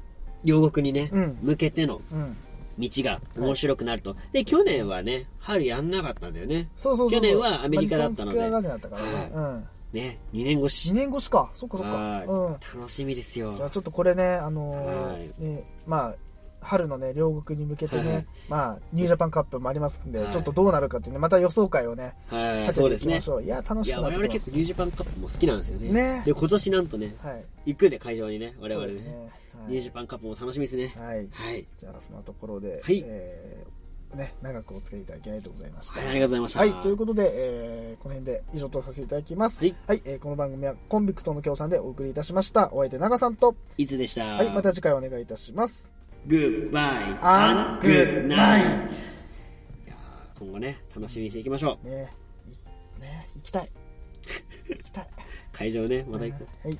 [0.42, 2.36] 両国にね、うん向けてのうん。
[2.78, 4.16] 道が面白くなると。
[4.32, 6.70] で、去年はね、春やんなかったんだよね。
[6.74, 7.10] そうそう。
[7.10, 8.38] 去年はアメリカだったので。
[8.38, 9.30] マディソンスクエアガーデンだったからね。
[9.32, 9.68] うん。
[9.92, 10.94] ね、2年越し2。
[10.94, 11.50] 年越しか。
[11.54, 12.32] そっかそっはいか。
[12.32, 12.52] うん。
[12.52, 13.54] 楽しみですよ。
[13.56, 16.16] じゃあちょっとこれね、あのーはいね、まあ、
[16.62, 23.16] 春のね、両国に向けてね、はいまあ、ニュージャパンカップもありますんで、はいちょっとどうなるかってね、また予想会をね、はい、そうですね。
[23.16, 23.42] いきましょう。
[23.42, 24.16] いや、楽いや、しくなってきます。
[24.16, 25.92] 我々結構ニュージャパンカップも好きなんですよね。
[25.92, 27.44] ねで、今年なんとね、はい。
[27.66, 28.92] 行くんで会場にね、我々ね。
[29.68, 30.94] ニュージャパンカップも楽しみですね。
[30.96, 31.28] はい。
[31.30, 31.66] はい。
[31.78, 33.71] じゃあ、そのところで、はいえー
[34.16, 36.00] ね、長くお付き合いいただきありがとうございました。
[36.00, 39.60] はいありがとうございましたはい、ということで、えーこの辺で以上とさせていただきます。
[39.60, 42.72] はいえーこの番組はコンビクトの協賛でお送りいたしました。
[42.72, 44.24] お相手長さんと、いつでした？
[44.24, 45.90] はい、また次回お願いいたします。
[46.26, 48.32] Goodbye And good night.
[49.86, 51.88] いやー今後ね、楽しみにしていきましょう。
[51.88, 52.12] ね
[52.46, 53.68] いね行きたい。
[54.68, 55.06] 行きたい。
[55.52, 56.46] 会場ね、また行く。
[56.64, 56.78] はい。